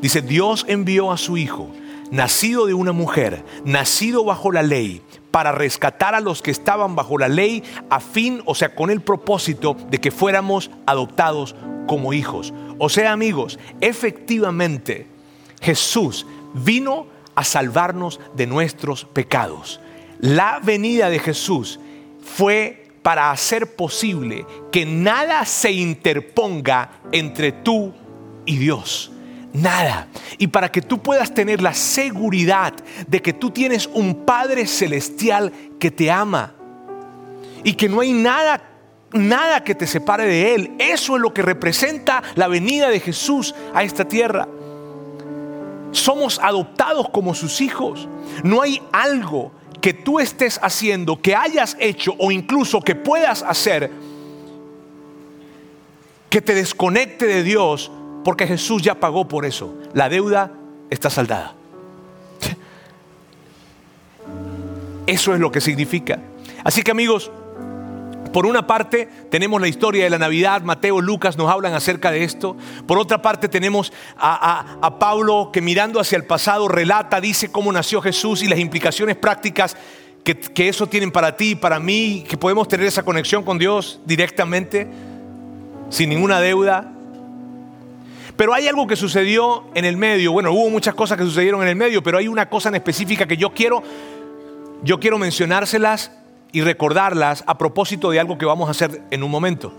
Dice, 0.00 0.22
Dios 0.22 0.64
envió 0.68 1.12
a 1.12 1.18
su 1.18 1.36
Hijo, 1.36 1.68
nacido 2.10 2.66
de 2.66 2.74
una 2.74 2.92
mujer, 2.92 3.44
nacido 3.64 4.24
bajo 4.24 4.52
la 4.52 4.62
ley, 4.62 5.02
para 5.30 5.52
rescatar 5.52 6.14
a 6.14 6.20
los 6.20 6.42
que 6.42 6.50
estaban 6.50 6.96
bajo 6.96 7.18
la 7.18 7.28
ley, 7.28 7.62
a 7.90 8.00
fin, 8.00 8.42
o 8.44 8.54
sea, 8.54 8.74
con 8.74 8.90
el 8.90 9.00
propósito 9.00 9.76
de 9.90 9.98
que 9.98 10.10
fuéramos 10.10 10.70
adoptados 10.86 11.54
como 11.86 12.12
hijos. 12.12 12.52
O 12.78 12.88
sea, 12.88 13.12
amigos, 13.12 13.58
efectivamente 13.80 15.06
Jesús 15.60 16.26
vino 16.54 17.06
a 17.34 17.44
salvarnos 17.44 18.20
de 18.34 18.46
nuestros 18.46 19.04
pecados. 19.04 19.80
La 20.18 20.60
venida 20.62 21.10
de 21.10 21.18
Jesús 21.18 21.78
fue 22.20 22.88
para 23.02 23.30
hacer 23.30 23.76
posible 23.76 24.44
que 24.72 24.84
nada 24.84 25.44
se 25.44 25.72
interponga 25.72 27.00
entre 27.12 27.52
tú 27.52 27.92
y 28.44 28.56
Dios. 28.56 29.12
Nada. 29.60 30.08
Y 30.38 30.46
para 30.48 30.70
que 30.70 30.82
tú 30.82 31.02
puedas 31.02 31.32
tener 31.32 31.60
la 31.60 31.74
seguridad 31.74 32.74
de 33.06 33.22
que 33.22 33.32
tú 33.32 33.50
tienes 33.50 33.88
un 33.92 34.24
Padre 34.24 34.66
celestial 34.66 35.52
que 35.78 35.90
te 35.90 36.10
ama 36.10 36.54
y 37.64 37.74
que 37.74 37.88
no 37.88 38.00
hay 38.00 38.12
nada 38.12 38.62
nada 39.12 39.64
que 39.64 39.74
te 39.74 39.86
separe 39.86 40.26
de 40.26 40.54
Él. 40.54 40.72
Eso 40.78 41.16
es 41.16 41.22
lo 41.22 41.32
que 41.32 41.42
representa 41.42 42.22
la 42.34 42.48
venida 42.48 42.90
de 42.90 43.00
Jesús 43.00 43.54
a 43.74 43.82
esta 43.82 44.06
tierra. 44.06 44.46
Somos 45.92 46.38
adoptados 46.42 47.08
como 47.08 47.34
sus 47.34 47.60
hijos. 47.60 48.08
No 48.44 48.62
hay 48.62 48.82
algo 48.92 49.52
que 49.80 49.94
tú 49.94 50.20
estés 50.20 50.60
haciendo, 50.62 51.20
que 51.20 51.34
hayas 51.34 51.76
hecho 51.80 52.14
o 52.18 52.30
incluso 52.30 52.80
que 52.80 52.94
puedas 52.94 53.42
hacer 53.42 53.90
que 56.28 56.42
te 56.42 56.54
desconecte 56.54 57.26
de 57.26 57.42
Dios 57.42 57.90
porque 58.28 58.46
Jesús 58.46 58.82
ya 58.82 58.94
pagó 58.94 59.26
por 59.26 59.46
eso. 59.46 59.74
La 59.94 60.10
deuda 60.10 60.52
está 60.90 61.08
saldada. 61.08 61.54
Eso 65.06 65.32
es 65.32 65.40
lo 65.40 65.50
que 65.50 65.62
significa. 65.62 66.18
Así 66.62 66.82
que 66.82 66.90
amigos, 66.90 67.30
por 68.30 68.44
una 68.44 68.66
parte 68.66 69.08
tenemos 69.30 69.62
la 69.62 69.68
historia 69.68 70.04
de 70.04 70.10
la 70.10 70.18
Navidad, 70.18 70.60
Mateo, 70.60 71.00
Lucas 71.00 71.38
nos 71.38 71.50
hablan 71.50 71.72
acerca 71.72 72.10
de 72.10 72.22
esto. 72.22 72.54
Por 72.86 72.98
otra 72.98 73.22
parte 73.22 73.48
tenemos 73.48 73.94
a, 74.18 74.98
Pablo 75.00 75.48
que 75.50 75.62
mirando 75.62 75.98
hacia 75.98 76.16
el 76.16 76.26
pasado 76.26 76.68
relata, 76.68 77.22
dice 77.22 77.50
cómo 77.50 77.72
nació 77.72 78.02
Jesús 78.02 78.42
y 78.42 78.48
las 78.48 78.58
implicaciones 78.58 79.16
prácticas 79.16 79.74
que, 80.22 80.38
que 80.38 80.68
eso 80.68 80.86
tienen 80.86 81.12
para 81.12 81.34
ti 81.34 81.52
y 81.52 81.54
para 81.54 81.80
mí, 81.80 82.26
que 82.28 82.36
podemos 82.36 82.68
tener 82.68 82.84
esa 82.84 83.04
conexión 83.04 83.42
con 83.42 83.56
Dios 83.56 84.00
directamente, 84.04 84.86
sin 85.88 86.10
ninguna 86.10 86.40
deuda. 86.40 86.92
Pero 88.38 88.54
hay 88.54 88.68
algo 88.68 88.86
que 88.86 88.94
sucedió 88.94 89.64
en 89.74 89.84
el 89.84 89.96
medio. 89.96 90.30
Bueno, 90.30 90.52
hubo 90.52 90.70
muchas 90.70 90.94
cosas 90.94 91.18
que 91.18 91.24
sucedieron 91.24 91.60
en 91.62 91.70
el 91.70 91.74
medio, 91.74 92.04
pero 92.04 92.18
hay 92.18 92.28
una 92.28 92.48
cosa 92.48 92.68
en 92.68 92.76
específica 92.76 93.26
que 93.26 93.36
yo 93.36 93.50
quiero, 93.52 93.82
yo 94.84 95.00
quiero 95.00 95.18
mencionárselas 95.18 96.12
y 96.52 96.60
recordarlas 96.60 97.42
a 97.48 97.58
propósito 97.58 98.12
de 98.12 98.20
algo 98.20 98.38
que 98.38 98.46
vamos 98.46 98.68
a 98.68 98.70
hacer 98.70 99.02
en 99.10 99.24
un 99.24 99.30
momento. 99.32 99.72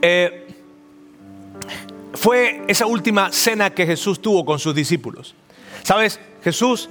Eh, 0.00 0.46
fue 2.14 2.62
esa 2.68 2.86
última 2.86 3.32
cena 3.32 3.70
que 3.70 3.84
Jesús 3.84 4.22
tuvo 4.22 4.44
con 4.44 4.60
sus 4.60 4.72
discípulos. 4.72 5.34
¿Sabes? 5.82 6.20
Jesús 6.44 6.88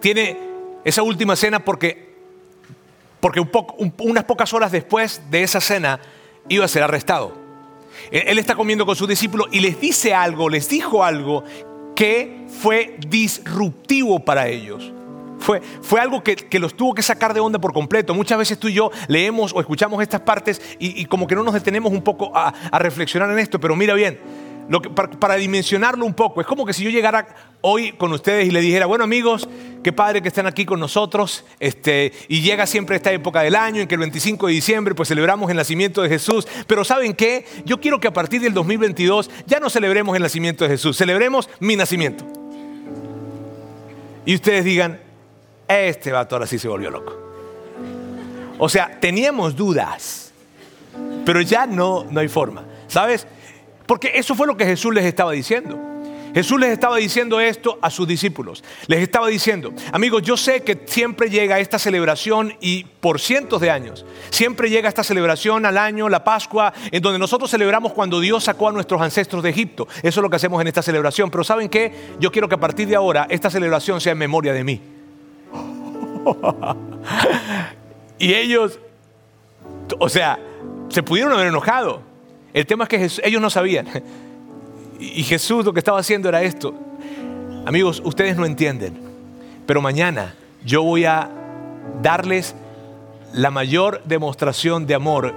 tiene 0.00 0.38
esa 0.84 1.02
última 1.02 1.34
cena 1.34 1.58
porque, 1.58 2.14
porque 3.18 3.44
unas 3.98 4.22
pocas 4.22 4.52
horas 4.52 4.70
después 4.70 5.22
de 5.28 5.42
esa 5.42 5.60
cena 5.60 5.98
iba 6.48 6.64
a 6.64 6.68
ser 6.68 6.84
arrestado. 6.84 7.41
Él 8.12 8.38
está 8.38 8.54
comiendo 8.54 8.84
con 8.84 8.94
sus 8.94 9.08
discípulos 9.08 9.48
y 9.50 9.60
les 9.60 9.80
dice 9.80 10.14
algo, 10.14 10.50
les 10.50 10.68
dijo 10.68 11.02
algo 11.02 11.44
que 11.96 12.46
fue 12.48 12.96
disruptivo 13.08 14.20
para 14.20 14.48
ellos. 14.48 14.92
Fue, 15.38 15.60
fue 15.60 16.00
algo 16.00 16.22
que, 16.22 16.58
los 16.60 16.74
tuvo 16.74 16.94
que 16.94 17.02
sacar 17.02 17.34
de 17.34 17.40
onda 17.40 17.58
por 17.58 17.72
completo. 17.72 18.14
Muchas 18.14 18.38
veces 18.38 18.58
tú 18.58 18.68
y 18.68 18.74
yo 18.74 18.90
leemos 19.08 19.52
o 19.54 19.60
escuchamos 19.60 20.00
estas 20.00 20.20
partes 20.20 20.60
y, 20.78 21.04
como 21.06 21.26
que 21.26 21.34
no 21.34 21.42
nos 21.42 21.54
detenemos 21.54 21.90
un 21.90 22.02
poco 22.02 22.30
a, 22.34 22.52
reflexionar 22.78 23.30
en 23.30 23.38
esto, 23.38 23.58
pero 23.58 23.74
mira 23.74 23.94
bien, 23.94 24.20
lo 24.68 24.80
que, 24.80 24.90
para, 24.90 25.36
dimensionarlo 25.36 26.04
un 26.04 26.14
poco, 26.14 26.40
es 26.40 26.46
como 26.46 26.64
que 26.64 26.72
si 26.72 26.84
yo 26.84 26.90
llegara 26.90 27.26
hoy 27.60 27.92
con 27.92 28.12
ustedes 28.12 28.46
y 28.46 28.50
le 28.50 28.60
dijera, 28.60 28.86
bueno 28.86 29.04
amigos, 29.04 29.48
qué 29.82 29.92
padre 29.92 30.22
que 30.22 30.28
están 30.28 30.46
aquí 30.46 30.64
con 30.64 30.80
nosotros, 30.80 31.44
este, 31.60 32.12
y 32.28 32.40
llega 32.40 32.66
siempre 32.66 32.96
esta 32.96 33.12
época 33.12 33.42
del 33.42 33.56
año 33.56 33.82
en 33.82 33.88
que 33.88 33.94
el 33.94 34.00
25 34.00 34.46
de 34.46 34.52
diciembre 34.52 34.94
pues 34.94 35.08
celebramos 35.08 35.50
el 35.50 35.56
nacimiento 35.56 36.02
de 36.02 36.08
Jesús, 36.08 36.46
pero 36.66 36.84
¿saben 36.84 37.14
qué? 37.14 37.44
Yo 37.64 37.80
quiero 37.80 38.00
que 38.00 38.08
a 38.08 38.12
partir 38.12 38.40
del 38.40 38.54
2022 38.54 39.30
ya 39.46 39.60
no 39.60 39.68
celebremos 39.68 40.16
el 40.16 40.22
nacimiento 40.22 40.64
de 40.64 40.70
Jesús, 40.70 40.96
celebremos 40.96 41.50
mi 41.60 41.76
nacimiento. 41.76 42.24
Y 44.24 44.34
ustedes 44.36 44.64
digan, 44.64 45.00
este 45.68 46.12
vato 46.12 46.36
ahora 46.36 46.46
sí 46.46 46.58
se 46.58 46.68
volvió 46.68 46.90
loco. 46.90 47.18
O 48.58 48.68
sea, 48.68 49.00
teníamos 49.00 49.56
dudas, 49.56 50.32
pero 51.24 51.40
ya 51.40 51.66
no, 51.66 52.04
no 52.04 52.20
hay 52.20 52.28
forma. 52.28 52.64
¿Sabes? 52.86 53.26
Porque 53.92 54.12
eso 54.14 54.34
fue 54.34 54.46
lo 54.46 54.56
que 54.56 54.64
Jesús 54.64 54.94
les 54.94 55.04
estaba 55.04 55.32
diciendo. 55.32 55.78
Jesús 56.32 56.58
les 56.58 56.70
estaba 56.70 56.96
diciendo 56.96 57.40
esto 57.40 57.78
a 57.82 57.90
sus 57.90 58.08
discípulos. 58.08 58.64
Les 58.86 59.00
estaba 59.00 59.28
diciendo, 59.28 59.74
amigos, 59.92 60.22
yo 60.22 60.38
sé 60.38 60.62
que 60.62 60.80
siempre 60.86 61.28
llega 61.28 61.60
esta 61.60 61.78
celebración 61.78 62.54
y 62.58 62.84
por 62.84 63.20
cientos 63.20 63.60
de 63.60 63.70
años, 63.70 64.06
siempre 64.30 64.70
llega 64.70 64.88
esta 64.88 65.04
celebración 65.04 65.66
al 65.66 65.76
año, 65.76 66.08
la 66.08 66.24
Pascua, 66.24 66.72
en 66.90 67.02
donde 67.02 67.18
nosotros 67.18 67.50
celebramos 67.50 67.92
cuando 67.92 68.18
Dios 68.18 68.44
sacó 68.44 68.70
a 68.70 68.72
nuestros 68.72 68.98
ancestros 69.02 69.42
de 69.42 69.50
Egipto. 69.50 69.86
Eso 69.98 70.20
es 70.20 70.22
lo 70.22 70.30
que 70.30 70.36
hacemos 70.36 70.58
en 70.62 70.68
esta 70.68 70.80
celebración. 70.80 71.30
Pero 71.30 71.44
¿saben 71.44 71.68
qué? 71.68 71.92
Yo 72.18 72.32
quiero 72.32 72.48
que 72.48 72.54
a 72.54 72.60
partir 72.60 72.88
de 72.88 72.96
ahora 72.96 73.26
esta 73.28 73.50
celebración 73.50 74.00
sea 74.00 74.12
en 74.12 74.18
memoria 74.18 74.54
de 74.54 74.64
mí. 74.64 74.80
y 78.18 78.32
ellos, 78.32 78.80
o 79.98 80.08
sea, 80.08 80.38
se 80.88 81.02
pudieron 81.02 81.34
haber 81.34 81.48
enojado. 81.48 82.10
El 82.54 82.66
tema 82.66 82.84
es 82.84 82.90
que 82.90 83.26
ellos 83.26 83.40
no 83.40 83.50
sabían. 83.50 83.86
Y 84.98 85.22
Jesús 85.24 85.64
lo 85.64 85.72
que 85.72 85.80
estaba 85.80 85.98
haciendo 85.98 86.28
era 86.28 86.42
esto. 86.42 86.74
Amigos, 87.66 88.02
ustedes 88.04 88.36
no 88.36 88.46
entienden, 88.46 88.98
pero 89.66 89.80
mañana 89.80 90.34
yo 90.64 90.82
voy 90.82 91.04
a 91.04 91.30
darles 92.02 92.54
la 93.32 93.50
mayor 93.50 94.02
demostración 94.04 94.86
de 94.86 94.94
amor 94.94 95.34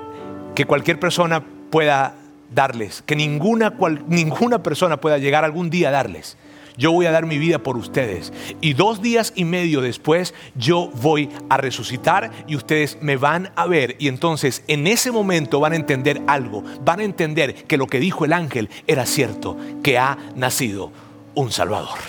que 0.53 0.65
cualquier 0.65 0.99
persona 0.99 1.43
pueda 1.69 2.15
darles, 2.53 3.01
que 3.05 3.15
ninguna, 3.15 3.75
ninguna 4.07 4.61
persona 4.61 4.97
pueda 4.97 5.17
llegar 5.17 5.43
algún 5.43 5.69
día 5.69 5.89
a 5.89 5.91
darles 5.91 6.37
yo 6.77 6.91
voy 6.91 7.05
a 7.05 7.11
dar 7.11 7.25
mi 7.25 7.37
vida 7.37 7.59
por 7.59 7.77
ustedes. 7.77 8.33
Y 8.61 8.73
dos 8.73 9.01
días 9.01 9.33
y 9.35 9.45
medio 9.45 9.81
después 9.81 10.33
yo 10.55 10.89
voy 11.01 11.29
a 11.49 11.57
resucitar 11.57 12.31
y 12.47 12.55
ustedes 12.55 12.97
me 13.01 13.17
van 13.17 13.51
a 13.55 13.65
ver. 13.65 13.95
Y 13.99 14.07
entonces 14.07 14.63
en 14.67 14.87
ese 14.87 15.11
momento 15.11 15.59
van 15.59 15.73
a 15.73 15.77
entender 15.77 16.21
algo. 16.27 16.63
Van 16.83 16.99
a 16.99 17.03
entender 17.03 17.55
que 17.65 17.77
lo 17.77 17.87
que 17.87 17.99
dijo 17.99 18.25
el 18.25 18.33
ángel 18.33 18.69
era 18.87 19.05
cierto, 19.05 19.57
que 19.83 19.97
ha 19.97 20.17
nacido 20.35 20.91
un 21.33 21.51
Salvador. 21.51 21.99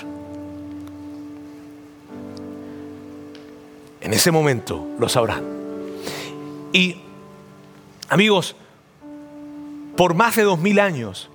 En 4.00 4.12
ese 4.12 4.30
momento 4.30 4.86
lo 4.98 5.08
sabrán. 5.08 5.42
Y 6.72 6.96
amigos, 8.08 8.54
por 9.96 10.14
más 10.14 10.36
de 10.36 10.42
dos 10.42 10.58
mil 10.58 10.78
años 10.78 11.30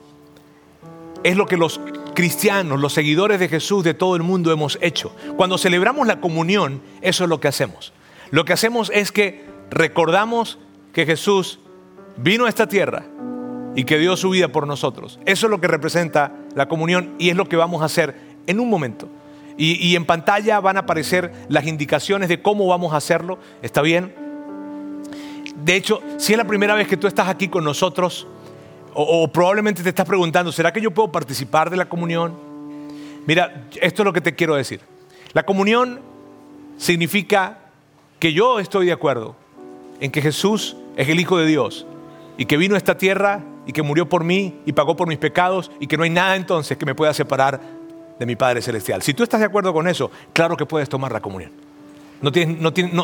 es 1.24 1.36
lo 1.36 1.46
que 1.46 1.58
los 1.58 1.80
cristianos, 2.14 2.80
los 2.80 2.94
seguidores 2.94 3.40
de 3.40 3.48
Jesús 3.48 3.84
de 3.84 3.94
todo 3.94 4.16
el 4.16 4.24
mundo 4.24 4.52
hemos 4.52 4.78
hecho. 4.82 5.16
Cuando 5.38 5.58
celebramos 5.58 6.08
la 6.08 6.20
comunión, 6.20 6.82
eso 7.02 7.24
es 7.24 7.30
lo 7.30 7.40
que 7.40 7.48
hacemos. 7.48 7.94
Lo 8.32 8.46
que 8.46 8.54
hacemos 8.54 8.92
es 8.94 9.12
que 9.12 9.46
recordamos 9.70 10.58
que 10.94 11.06
Jesús 11.06 11.60
vino 12.18 12.46
a 12.46 12.50
esta 12.50 12.68
tierra 12.68 13.06
y 13.76 13.84
que 13.86 13.98
dio 13.98 14.18
su 14.18 14.30
vida 14.30 14.50
por 14.50 14.68
nosotros. 14.68 15.20
Eso 15.26 15.48
es 15.48 15.52
lo 15.52 15.62
que 15.62 15.68
representa 15.68 16.34
la 16.56 16.68
comunión 16.68 17.16
y 17.20 17.30
es 17.30 17.36
lo 17.36 17.48
que 17.48 17.56
vamos 17.56 17.82
a 17.82 17.86
hacer 17.86 18.16
en 18.48 18.60
un 18.60 18.70
momento. 18.70 19.08
Y, 19.58 19.96
en 19.96 20.06
pantalla 20.06 20.60
van 20.60 20.78
a 20.78 20.82
aparecer 20.82 21.32
las 21.48 21.68
indicaciones 21.68 22.30
de 22.30 22.42
cómo 22.42 22.66
vamos 22.66 22.94
a 22.94 22.98
hacerlo. 22.98 23.38
¿Está 23.62 23.84
bien? 23.84 24.16
De 25.64 25.76
hecho, 25.76 26.02
si 26.18 26.34
es 26.34 26.38
la 26.38 26.48
primera 26.48 26.74
vez 26.74 26.88
que 26.88 26.98
tú 26.98 27.06
estás 27.06 27.28
aquí 27.28 27.48
con 27.48 27.64
nosotros, 27.64 28.28
o, 28.94 29.28
probablemente 29.32 29.84
te 29.84 29.90
estás 29.90 30.06
preguntando, 30.06 30.52
¿será 30.52 30.72
que 30.72 30.82
yo 30.82 30.92
puedo 30.92 31.12
participar 31.12 31.70
de 31.70 31.78
la 31.78 31.88
comunión? 31.88 32.36
Mira, 33.26 33.68
esto 33.82 34.02
es 34.02 34.06
lo 34.06 34.14
que 34.14 34.22
te 34.22 34.36
quiero 34.36 34.56
decir. 34.56 34.82
La 35.34 35.44
comunión 35.44 36.02
significa 36.78 37.60
que 38.20 38.34
yo 38.34 38.60
estoy 38.60 38.88
de 38.88 38.92
acuerdo 38.92 39.36
en 40.00 40.12
que 40.12 40.22
Jesús 40.22 40.76
es 40.96 41.08
el 41.10 41.20
Hijo 41.20 41.38
de 41.38 41.46
Dios 41.46 41.86
y 42.38 42.46
que 42.46 42.58
vino 42.58 42.76
a 42.76 42.78
esta 42.78 42.98
tierra 42.98 43.42
y 43.66 43.72
que 43.72 43.84
murió 43.84 44.10
por 44.10 44.24
mí 44.24 44.60
y 44.66 44.74
pagó 44.74 44.96
por 44.96 45.08
mis 45.08 45.18
pecados 45.18 45.72
y 45.80 45.88
que 45.88 45.98
no 45.98 46.04
hay 46.04 46.10
nada 46.10 46.36
entonces 46.36 46.78
que 46.78 46.86
me 46.86 46.96
pueda 46.96 47.14
separar 47.14 47.62
de 48.20 48.26
mi 48.26 48.36
Padre 48.36 48.62
Celestial. 48.62 49.02
Si 49.02 49.14
tú 49.14 49.24
estás 49.24 49.40
de 49.40 49.46
acuerdo 49.46 49.74
con 49.74 49.88
eso, 49.88 50.12
claro 50.34 50.58
que 50.58 50.66
puedes 50.66 50.90
tomar 50.90 51.12
la 51.12 51.22
comunión. 51.22 51.52
No, 52.22 52.32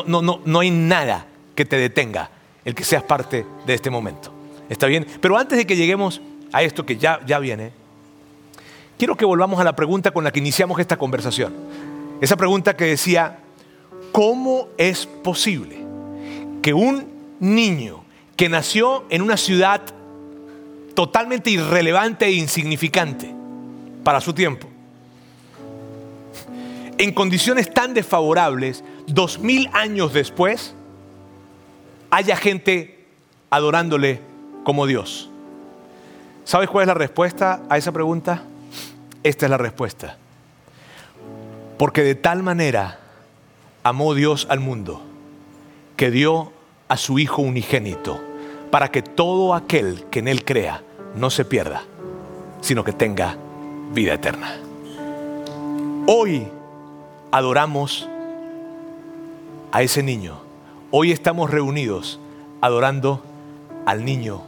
no, 0.06 0.40
no 0.44 0.60
hay 0.60 0.70
nada 0.70 1.26
que 1.54 1.64
te 1.64 1.76
detenga 1.76 2.30
el 2.64 2.74
que 2.74 2.84
seas 2.84 3.02
parte 3.02 3.44
de 3.66 3.74
este 3.74 3.90
momento. 3.90 4.37
¿Está 4.68 4.86
bien? 4.86 5.06
Pero 5.20 5.36
antes 5.36 5.58
de 5.58 5.66
que 5.66 5.76
lleguemos 5.76 6.20
a 6.52 6.62
esto 6.62 6.84
que 6.84 6.96
ya, 6.96 7.20
ya 7.26 7.38
viene, 7.38 7.72
quiero 8.98 9.16
que 9.16 9.24
volvamos 9.24 9.60
a 9.60 9.64
la 9.64 9.74
pregunta 9.74 10.10
con 10.10 10.24
la 10.24 10.30
que 10.30 10.40
iniciamos 10.40 10.78
esta 10.78 10.96
conversación. 10.96 11.54
Esa 12.20 12.36
pregunta 12.36 12.76
que 12.76 12.84
decía, 12.84 13.38
¿cómo 14.12 14.68
es 14.76 15.06
posible 15.06 15.78
que 16.62 16.74
un 16.74 17.06
niño 17.40 18.04
que 18.36 18.48
nació 18.48 19.04
en 19.10 19.22
una 19.22 19.36
ciudad 19.36 19.82
totalmente 20.94 21.50
irrelevante 21.50 22.26
e 22.26 22.32
insignificante 22.32 23.32
para 24.02 24.20
su 24.20 24.32
tiempo, 24.32 24.68
en 26.98 27.12
condiciones 27.12 27.72
tan 27.72 27.94
desfavorables, 27.94 28.82
dos 29.06 29.38
mil 29.38 29.70
años 29.72 30.12
después, 30.12 30.74
haya 32.10 32.36
gente 32.36 33.06
adorándole 33.50 34.20
como 34.64 34.86
Dios. 34.86 35.30
¿Sabes 36.44 36.68
cuál 36.70 36.84
es 36.84 36.88
la 36.88 36.94
respuesta 36.94 37.60
a 37.68 37.76
esa 37.76 37.92
pregunta? 37.92 38.42
Esta 39.22 39.46
es 39.46 39.50
la 39.50 39.58
respuesta. 39.58 40.16
Porque 41.76 42.02
de 42.02 42.14
tal 42.14 42.42
manera 42.42 42.98
amó 43.82 44.14
Dios 44.14 44.46
al 44.50 44.60
mundo 44.60 45.02
que 45.96 46.10
dio 46.10 46.52
a 46.88 46.96
su 46.96 47.18
Hijo 47.18 47.42
unigénito 47.42 48.20
para 48.70 48.90
que 48.90 49.02
todo 49.02 49.54
aquel 49.54 50.04
que 50.10 50.20
en 50.20 50.28
Él 50.28 50.44
crea 50.44 50.82
no 51.14 51.30
se 51.30 51.44
pierda, 51.44 51.82
sino 52.60 52.84
que 52.84 52.92
tenga 52.92 53.36
vida 53.92 54.14
eterna. 54.14 54.56
Hoy 56.06 56.48
adoramos 57.30 58.08
a 59.72 59.82
ese 59.82 60.02
niño. 60.02 60.38
Hoy 60.90 61.12
estamos 61.12 61.50
reunidos 61.50 62.18
adorando 62.60 63.22
al 63.84 64.04
niño 64.04 64.47